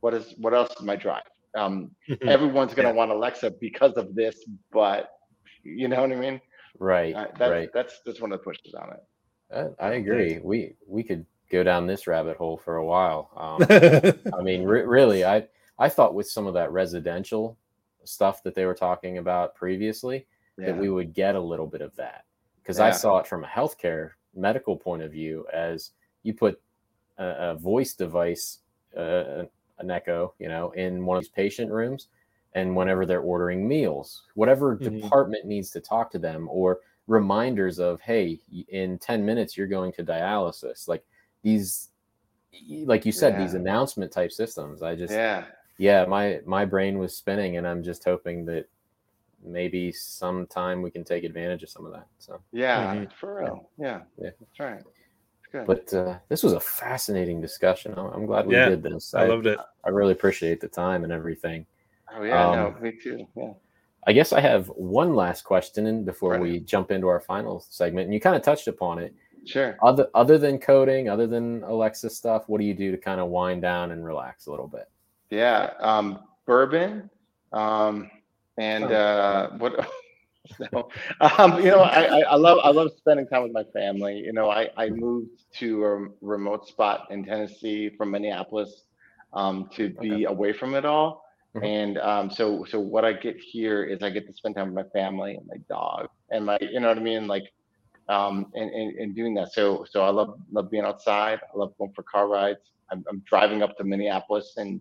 [0.01, 1.23] What is what else is my drive?
[1.57, 2.29] Um, Mhm.
[2.29, 2.95] everyone's gonna Yeah.
[2.95, 5.09] want Alexa because of this, but
[5.65, 6.41] you know what I mean?
[6.79, 7.69] Right, Uh, that's right.
[7.75, 9.01] that's that's one of the pushes on it.
[9.81, 10.39] I agree.
[10.43, 13.31] We we could go down this rabbit hole for a while.
[13.37, 13.67] Um,
[14.39, 15.47] I mean, re- really, I
[15.79, 17.57] I thought with some of that residential
[18.05, 20.27] stuff that they were talking about previously
[20.67, 22.25] that we would get a little bit of that
[22.63, 25.93] because I saw it from a healthcare medical point of view as
[26.23, 26.61] you put
[27.19, 28.59] a, a voice device,
[28.97, 29.45] uh,
[29.79, 32.09] an Echo, you know, in one of these patient rooms,
[32.55, 35.01] and whenever they're ordering meals, whatever Mhm.
[35.03, 39.93] department needs to talk to them or reminders of, hey, in ten minutes you're going
[39.93, 41.05] to dialysis, like
[41.49, 41.89] these.
[42.85, 44.83] Like you said, these announcement type systems.
[44.83, 45.45] I just, yeah.
[45.77, 48.67] yeah, my my brain was spinning, and I'm just hoping that
[49.45, 52.07] maybe sometime we can take advantage of some of that.
[52.19, 53.13] So, Yeah, Mhm.
[53.13, 53.71] for real.
[53.79, 54.31] Yeah, Yeah.
[54.41, 54.83] that's right.
[55.53, 55.67] Good.
[55.67, 57.95] but uh, this was a fascinating discussion.
[57.97, 59.15] I'm, I'm glad we Yeah, did this.
[59.15, 59.59] I loved it.
[59.85, 61.65] I really appreciate the time and everything.
[62.15, 63.27] oh yeah, um, no, me too.
[63.37, 63.53] Yeah.
[64.07, 66.41] I guess I have one last question and before Right.
[66.43, 68.07] we jump into our final segment.
[68.07, 69.15] And you kind of touched upon it.
[69.49, 69.77] Sure.
[69.83, 73.29] Other other than coding, other than Alexa stuff, what do you do to kind of
[73.29, 74.89] wind down and relax a little bit?
[75.31, 75.71] Yeah.
[75.81, 77.09] Um, bourbon.
[77.53, 78.11] Um,
[78.59, 78.95] and Oh.
[78.95, 79.89] uh, what?
[80.73, 80.89] no.
[81.21, 84.19] Um, you know, I, I, love I love spending time with my family.
[84.19, 88.85] You know, I, I moved to a remote spot in Tennessee from Minneapolis
[89.33, 90.25] um, to be Okay.
[90.25, 91.25] away from it all.
[91.55, 91.65] Mhm.
[91.67, 94.85] And um, so so what I get here is I get to spend time with
[94.87, 97.45] my family and my dog and my you know what I mean like
[98.09, 99.53] um, and, and, and doing that.
[99.53, 101.41] So so I love love being outside.
[101.55, 102.61] I love going for car rides.
[102.91, 104.81] I'm, I'm driving up to Minneapolis in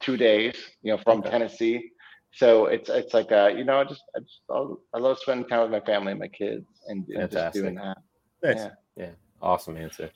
[0.00, 0.56] two days.
[0.82, 1.30] You know, from Okay.
[1.30, 1.90] Tennessee.
[2.32, 5.62] So it's it's like uh you know I just I just I love spending time
[5.62, 7.98] with my family and my kids and, and just doing that.
[8.42, 8.68] Nice.
[8.96, 9.10] Yeah.
[9.40, 10.10] Awesome answer.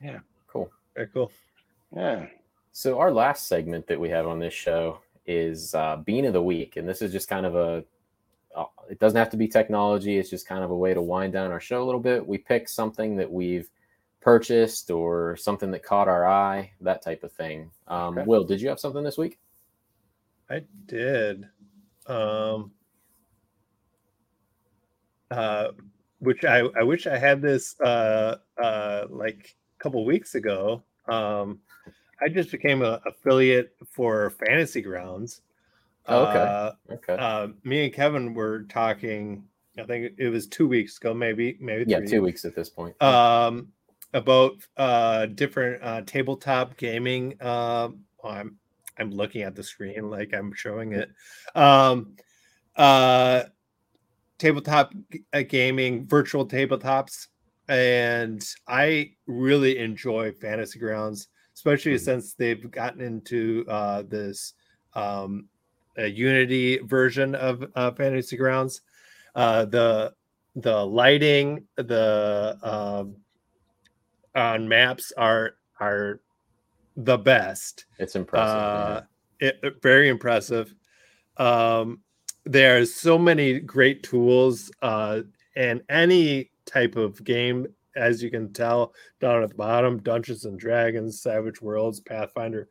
[0.00, 0.20] Yeah.
[0.46, 0.70] Cool.
[0.94, 1.30] Very cool.
[1.94, 2.26] Yeah.
[2.72, 6.42] So our last segment that we have on this show is uh, Bean of the
[6.42, 7.84] Week, and this is just kind of a.
[8.54, 10.18] Uh, it doesn't have to be technology.
[10.18, 12.26] It's just kind of a way to wind down our show a little bit.
[12.26, 13.68] We pick something that we've
[14.20, 17.70] purchased or something that caught our eye, that type of thing.
[17.88, 18.26] Um, Okay.
[18.26, 19.38] Will, did you have something this week?
[20.50, 21.48] I did.
[22.06, 22.72] Um
[25.30, 25.68] uh
[26.18, 30.82] which I, I wish I had this uh uh like a couple weeks ago.
[31.08, 31.60] Um
[32.20, 35.40] I just became an affiliate for Fantasy Grounds.
[36.06, 36.38] Oh, okay.
[36.38, 37.16] Uh, Okay.
[37.16, 39.44] uh, me and Kevin were talking.
[39.78, 42.08] I think it was two weeks ago, maybe, maybe yeah, three.
[42.08, 43.00] two weeks at this point.
[43.02, 43.68] Um,
[44.14, 47.40] about uh different uh tabletop gaming.
[47.42, 48.58] Um, I'm
[48.98, 51.10] I'm looking at the screen like I'm showing it.
[51.54, 52.16] Um,
[52.76, 53.44] uh,
[54.38, 57.28] tabletop g- uh, gaming, virtual tabletops,
[57.68, 62.00] and I really enjoy Fantasy Grounds, especially Mhm.
[62.04, 64.52] since they've gotten into uh this
[64.94, 65.48] um
[65.96, 68.80] a Unity version of uh, Fantasy Grounds.
[69.34, 70.12] Uh, the
[70.56, 73.16] the lighting, the um,
[74.34, 76.20] on maps are are
[76.96, 77.86] the best.
[77.98, 78.56] it's impressive.
[78.56, 79.00] Uh,
[79.40, 80.74] it, it- very impressive.
[81.38, 82.00] Um,
[82.44, 85.22] there's so many great tools, uh,
[85.56, 87.66] and any type of game,
[87.96, 92.68] as you can tell down at the bottom, Dungeons and Dragons, Savage Worlds, Pathfinder,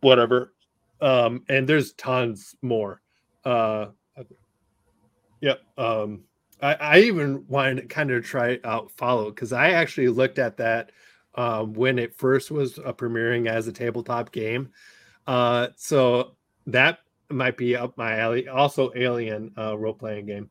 [0.00, 0.52] whatever.
[1.00, 3.02] Um, and there's tons more.
[3.44, 3.86] Uh,
[5.40, 5.60] yep.
[5.76, 6.24] Um,
[6.62, 10.56] I, I even wanted to kind of try out follow because I actually looked at
[10.56, 10.92] that
[11.34, 14.70] um, when it first was uh, premiering as a tabletop game.
[15.26, 16.36] Uh, so
[16.66, 18.48] that might be up my alley.
[18.48, 20.50] Also, Alien uh, role playing game.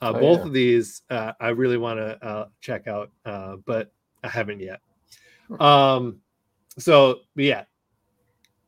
[0.00, 0.46] Uh, Oh, both yeah.
[0.46, 3.92] of these uh, I really want to uh, check out, uh, but
[4.24, 4.80] I haven't yet.
[5.60, 6.18] Um,
[6.78, 7.64] so yeah,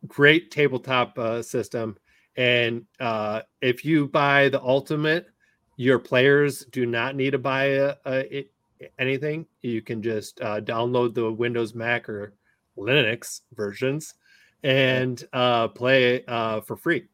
[0.07, 1.97] great tabletop uh, system.
[2.37, 5.29] And uh, if you buy the ultimate,
[5.77, 8.53] your players do not need to buy a, a, it,
[8.99, 9.47] anything.
[9.63, 12.35] You can just uh, download the Windows, Mac, or
[12.77, 14.15] Linux versions
[14.63, 17.05] and uh, play uh, for free.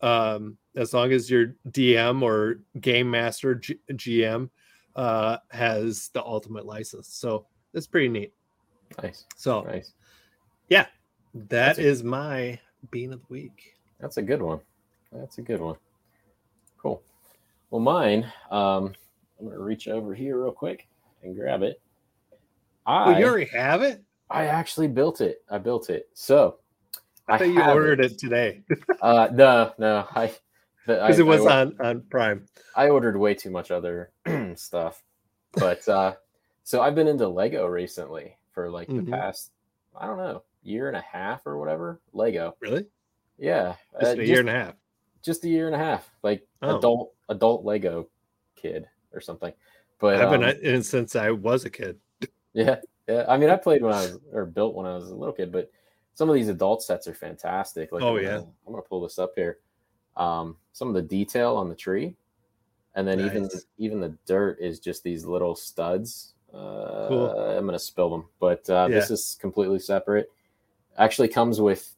[0.00, 4.50] Um, as long as your DM or Game Master G- GM
[4.96, 7.08] uh, has the ultimate license.
[7.08, 8.32] So that's pretty neat.
[9.02, 9.92] nice, So nice.
[10.68, 10.86] yeah,
[11.34, 12.58] that That's a- is my
[12.90, 13.74] bean of the week.
[14.00, 14.60] That's a good one.
[15.12, 15.76] That's a good one.
[16.78, 17.02] Cool.
[17.70, 18.24] Well, mine.
[18.50, 18.94] Um,
[19.38, 20.86] I'm gonna reach over here real quick
[21.22, 21.80] and grab it.
[22.86, 24.02] I Oh, you already have it?
[24.30, 25.42] I actually built it.
[25.50, 26.08] I built it.
[26.14, 26.58] So
[27.28, 28.62] I thought you ordered it, today
[29.02, 30.06] Uh, no, no.
[30.14, 30.32] I
[30.86, 32.44] because it was I, on on Prime.
[32.76, 34.10] I ordered way too much other
[34.54, 35.02] stuff,
[35.54, 36.14] but uh,
[36.64, 39.06] so I've been into Lego recently for like Mhm.
[39.06, 39.50] the past
[39.98, 42.00] I don't know year and a half or whatever.
[42.12, 42.86] Lego, Really?
[43.38, 44.74] yeah, Just uh, a year and a half.
[45.22, 46.78] just a year and a half, like Oh.
[46.78, 48.08] adult adult Lego
[48.56, 49.52] kid or something.
[49.98, 51.98] But I've been um, in since I was a kid.
[52.52, 53.24] yeah, yeah.
[53.28, 55.52] I mean, I played when I was or built when I was a little kid,
[55.52, 55.70] but
[56.14, 57.92] some of these adult sets are fantastic.
[57.92, 58.30] Like, Oh, I'm yeah.
[58.38, 59.58] gonna- I'm gonna pull this up here.
[60.16, 62.16] Um, some of the detail on the tree,
[62.94, 63.66] and then even Nice.
[63.78, 66.34] even the dirt is just these little studs.
[66.52, 67.30] Uh, Cool.
[67.30, 70.28] I'm gonna spill them, but uh, this is completely separate.
[70.98, 71.94] Actually, comes with.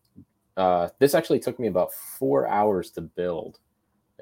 [0.57, 3.59] Uh, this actually took me about four hours to build.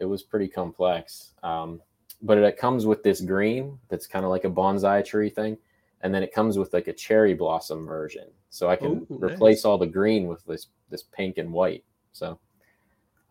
[0.01, 1.81] It was pretty complex, um,
[2.23, 5.57] but it comes with this green that's kind of like a bonsai tree thing,
[6.01, 8.27] and then it comes with like a cherry blossom version.
[8.51, 9.65] So I can Ooh, replace nice.
[9.65, 11.85] all the green with this this pink and white.
[12.13, 12.39] So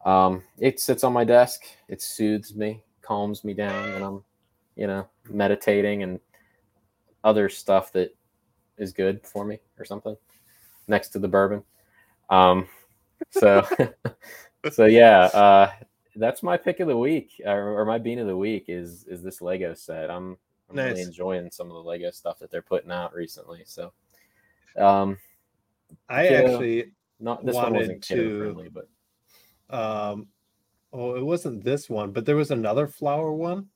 [0.06, 1.64] um, it sits on my desk.
[1.88, 4.24] It soothes me, calms me down and I'm,
[4.76, 6.20] you know, meditating and
[7.24, 8.16] other stuff that
[8.78, 10.18] is good for me or something
[10.88, 11.64] next to the bourbon.
[12.30, 12.68] Um,
[13.32, 13.66] so,
[14.72, 15.72] so yeah, uh,
[16.16, 19.22] that's my pick of the week or, or my bean of the week is is
[19.24, 20.10] this Lego set.
[20.10, 20.38] I'm
[20.70, 23.64] I'm really enjoying some of the Lego stuff that they're putting out recently.
[23.66, 23.92] So,
[24.78, 25.18] um,
[26.10, 26.40] I Yeah.
[26.40, 28.88] actually not this one wasn't to- friendly, but
[29.70, 30.28] um
[30.92, 33.68] oh it wasn't this one, but there was another flower one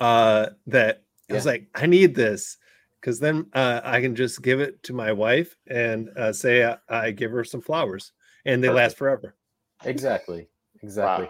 [0.00, 2.56] uh that I was like, I need this
[3.00, 6.76] because then uh, I can just give it to my wife and uh, say I,
[6.88, 8.12] I give her some flowers
[8.44, 9.36] and they last forever.
[9.84, 10.48] exactly,
[10.82, 11.28] exactly.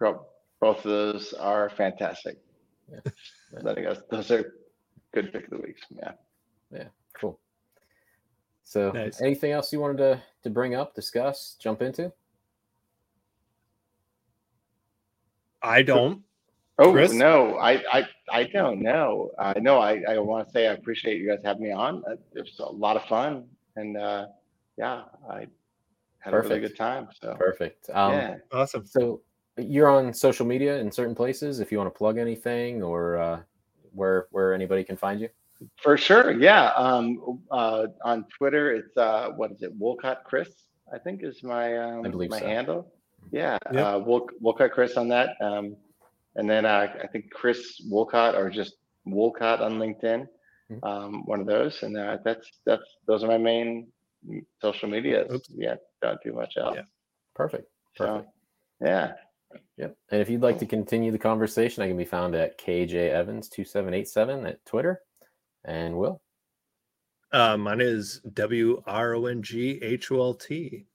[0.00, 0.26] Wow.
[0.60, 2.38] Both of those are fantastic.
[2.90, 2.98] Yeah.
[3.58, 4.54] I think those, those are
[5.14, 5.80] good pick of the weeks.
[5.96, 6.12] Yeah.
[6.70, 6.88] Yeah.
[7.18, 7.38] Cool.
[8.62, 9.20] So, Nice.
[9.20, 12.12] anything else you wanted to to bring up, discuss, jump into?
[15.62, 16.22] I don't.
[16.80, 17.12] Oh Chris?
[17.12, 19.30] no, I, I I don't know.
[19.38, 22.02] I know I, I want to say I appreciate you guys having me on.
[22.08, 23.44] Uh, It was a lot of fun,
[23.76, 24.26] and uh,
[24.78, 25.46] yeah, I
[26.20, 26.62] had a really Perfect.
[26.68, 27.08] good time.
[27.20, 27.90] So Perfect.
[27.92, 28.86] Um, yeah, Awesome.
[28.86, 29.20] So,
[29.58, 31.60] you're on social media in certain places.
[31.60, 33.40] If you want to plug anything or uh,
[33.92, 35.28] where where anybody can find you.
[35.82, 36.30] for sure.
[36.32, 36.72] Yeah.
[36.76, 37.40] Um.
[37.50, 37.88] Uh.
[38.04, 39.30] On Twitter, it's uh.
[39.36, 39.78] What is it?
[39.78, 40.48] Woolcott Chris,
[40.94, 42.46] I think is my um I believe my so.
[42.46, 42.92] handle.
[43.32, 43.58] Yeah.
[43.72, 43.84] Yep.
[43.86, 43.98] Uh.
[44.00, 45.30] Wolc- Woolcott Chris on that.
[45.42, 45.76] Um.
[46.36, 48.74] And then uh, I think Chris Woolcott or just
[49.06, 50.26] Woolcott on LinkedIn.
[50.70, 50.84] Mhm.
[50.84, 51.26] Um.
[51.26, 53.88] One of those, and uh, that's that's those are my main
[54.62, 55.24] social media.
[55.26, 55.50] is- Oops.
[55.54, 56.76] Yeah, don't do much else.
[56.76, 56.82] Yeah.
[57.34, 57.68] Perfect.
[57.96, 58.28] So, Perfect.
[58.80, 59.12] yeah.
[59.78, 59.96] Yep.
[60.10, 63.48] And if you'd like to continue the conversation, I can be found at KJ Evans
[63.48, 65.00] two seven eight seven at Twitter.
[65.64, 66.22] And Will.
[67.32, 70.86] Uh, mine is W R O N G H O L T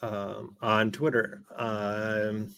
[0.00, 1.42] um, on Twitter.
[1.56, 2.54] Um,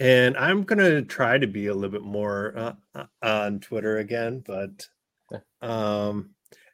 [0.00, 4.42] and I'm gonna try to be a little bit more uh, uh, on Twitter again,
[4.44, 4.88] but
[5.60, 6.30] um,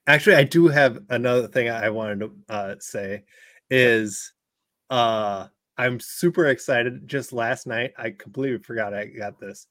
[0.06, 3.24] actually, I do have another thing I wanted to uh, say
[3.68, 4.32] is
[4.90, 7.08] uh, I'm super excited.
[7.08, 9.66] Just last night, I completely forgot I got this.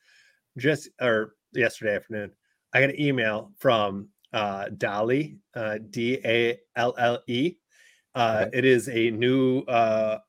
[0.57, 2.31] Just or yesterday afternoon,
[2.73, 7.55] I got an email from uh, DALL-E, uh, D A L L E.
[8.13, 8.57] Uh, Okay.
[8.59, 9.59] It is a new.
[9.61, 10.19] Uh,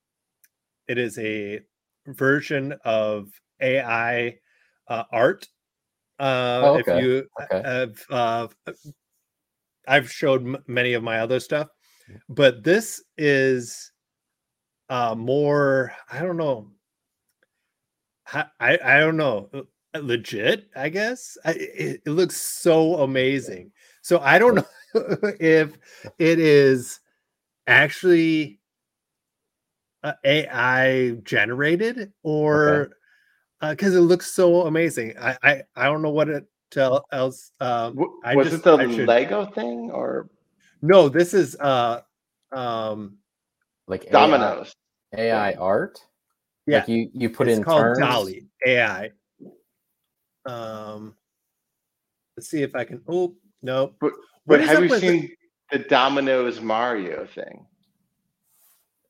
[0.89, 1.61] it is a
[2.09, 3.29] version of
[3.61, 4.39] AI
[4.89, 5.49] uh, art.
[6.19, 7.63] Uh, Oh, If you Okay.
[7.63, 8.49] have, uh,
[9.89, 11.69] I've showed m- many of my other stuff,
[12.29, 13.93] but this is
[14.89, 15.93] uh, more.
[16.11, 16.71] I don't know.
[18.33, 19.49] I I, don't know.
[19.55, 19.63] uh,
[20.01, 21.39] Legit, I guess.
[21.45, 23.73] I, it, it looks so amazing.
[24.03, 24.65] So I don't know
[25.41, 25.79] if
[26.19, 27.01] it is
[27.67, 28.61] actually
[30.07, 32.91] uh, AI generated or
[33.61, 35.15] because it looks so amazing.
[35.21, 37.51] I, I I don't know what it tell else.
[37.61, 40.29] Um, W- I was just- it the I should- Lego thing or
[40.83, 42.03] no, this is uh
[42.53, 43.19] um
[43.89, 44.73] Like Dominoes?
[45.17, 45.99] AI art.
[46.67, 46.79] Yeah.
[46.79, 47.99] Like you you put it's in called terms.
[47.99, 49.11] DALL-E AI.
[50.45, 51.15] Um,
[52.37, 53.03] let's see if I can.
[53.09, 54.13] Oh no, But,
[54.47, 55.31] but have you with the- seen
[55.73, 57.67] the Dominoes Mario thing?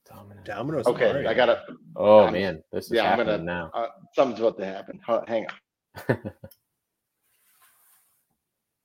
[0.09, 0.43] Domino.
[0.45, 0.87] Domino's.
[0.87, 1.31] Okay, Mario.
[1.31, 1.63] I gotta.
[1.97, 3.71] Oh I'm- man, this is yeah, I'm gonna- now.
[3.75, 5.01] Uh, something's about to happen.
[5.07, 5.47] Ho- Hang
[6.09, 6.33] on.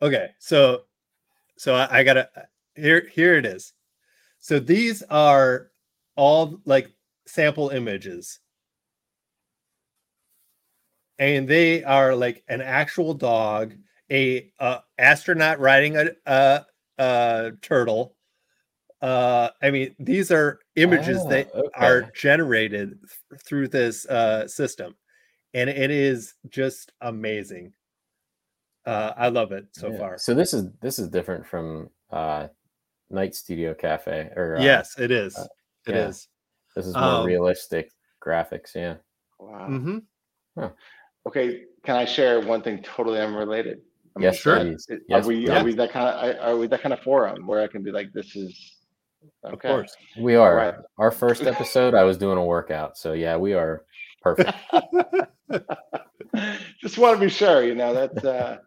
[0.04, 0.82] Okay, so
[1.60, 2.28] so I, I gotta
[2.76, 3.74] here here it is.
[4.40, 5.70] So these are
[6.16, 6.92] all like
[7.28, 8.40] sample images.
[11.20, 13.76] And they are like an actual dog,
[14.12, 16.66] a uh, astronaut riding a, a,
[16.98, 18.16] a turtle.
[19.04, 21.70] Uh, I mean, these are images Ah, that okay.
[21.76, 24.96] are generated th- through this uh, system,
[25.54, 27.74] and it is just amazing.
[28.86, 29.98] Uh, I love it so Yeah.
[29.98, 30.18] far.
[30.18, 32.48] So this is this is different from uh
[33.10, 35.38] Night Studio Cafe or uh, yes, it is.
[35.38, 35.48] uh,
[35.88, 36.08] It yeah.
[36.08, 36.28] is.
[36.76, 37.92] This is more Um, realistic
[38.26, 38.74] graphics.
[38.74, 38.96] Yeah.
[39.40, 39.68] Wow.
[39.70, 40.68] Mm-hmm.
[41.28, 43.82] Okay, can I share one thing totally unrelated?
[44.16, 44.60] I mean, Yes, sure.
[44.60, 44.88] please.
[44.90, 45.60] Are Yes, we yeah.
[45.62, 47.92] are we that kind of are we that kind of forum where I can be
[47.92, 48.78] like, this is
[49.46, 49.54] okay?
[49.54, 49.96] Of course.
[50.20, 50.56] We are.
[50.56, 50.76] Right.
[50.98, 52.98] Our first episode, I was doing a workout.
[52.98, 53.84] So yeah, we are
[54.22, 54.52] perfect.
[56.82, 57.94] Just want to be sure, you know.
[57.94, 58.58] That's uh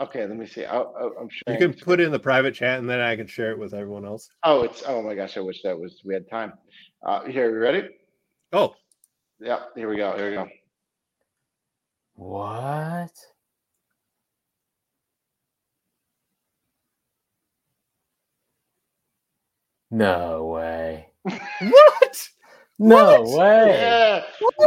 [0.00, 0.26] okay.
[0.26, 0.64] Let me see.
[0.64, 3.16] I, I, I'm sure You can put it in the private chat, and then I
[3.16, 4.28] can share it with everyone else.
[4.44, 5.36] Oh, it's oh my gosh!
[5.36, 6.54] I wish that was we had time.
[7.04, 7.88] Uh, here, you ready?
[8.52, 8.74] Oh,
[9.40, 10.16] Yeah, here we go.
[10.16, 10.48] Here we go.
[12.14, 13.10] what?
[19.92, 21.06] No way.
[21.22, 22.28] what?
[22.78, 23.68] No way.
[23.78, 24.22] Yeah,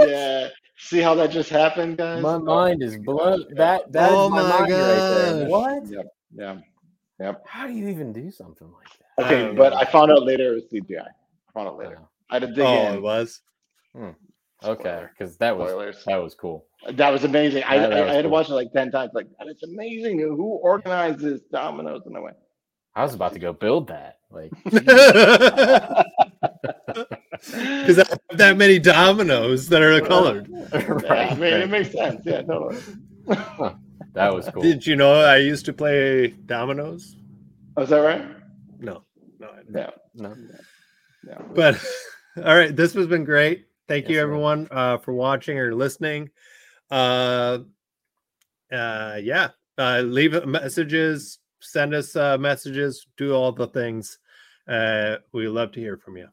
[0.06, 0.48] yeah.
[0.78, 2.22] See how that just happened, guys?
[2.22, 3.44] My mind is blown.
[3.56, 5.40] That that is Oh my, my mind right there.
[5.42, 5.50] gosh.
[5.50, 5.88] What?
[5.88, 6.06] Yep,
[6.36, 6.58] yeah.
[7.20, 7.44] Yep.
[7.48, 9.26] How do you even do something like that?
[9.26, 9.78] Okay, don't but know.
[9.80, 11.02] I found out later it was CGI.
[11.08, 11.98] I found out later.
[12.02, 12.94] Oh, I had to dig Oh, in.
[12.96, 13.42] it was.
[13.96, 14.10] Hmm.
[14.64, 16.04] okay, because that was Spoilers.
[16.06, 16.66] that was cool.
[16.92, 17.64] That was amazing.
[17.64, 19.12] I, That- that I, was I had to watch it like ten times.
[19.16, 20.20] Like that is amazing.
[20.20, 22.32] Who organizes this dominoes in a way?
[22.96, 24.20] I was about to go build that.
[24.32, 24.52] Like,
[27.36, 30.48] Because I have that many dominoes that are colored.
[30.74, 31.54] right, I mean, right.
[31.62, 32.22] it makes sense.
[32.26, 32.82] Yeah, totally.
[34.14, 34.64] that was cool.
[34.64, 37.18] Did you know I used to play dominoes?
[37.78, 38.26] Oh, is that right?
[38.80, 39.04] No,
[39.40, 39.50] no.
[39.50, 39.76] I didn't.
[39.76, 39.90] Yeah.
[40.16, 40.36] No.
[41.28, 41.42] Yeah.
[41.54, 41.86] But
[42.38, 43.66] all right, this has been great.
[43.88, 44.30] Thank you, Yes, man.
[44.30, 46.30] everyone, uh, for watching or listening.
[46.90, 47.60] Uh,
[48.72, 54.20] uh, yeah, uh, leave messages, send us uh, messages, do all the things.
[54.68, 56.28] Uh, we love to hear from you.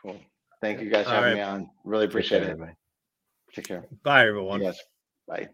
[0.00, 0.18] Cool.
[0.60, 1.36] Thank you guys for All having right.
[1.36, 1.70] me on.
[1.84, 2.52] Really appreciate care, it.
[2.52, 2.76] everybody.
[3.54, 3.84] Take care.
[4.02, 4.62] Bye, everyone.
[4.62, 4.78] Yes.
[5.28, 5.48] Bye.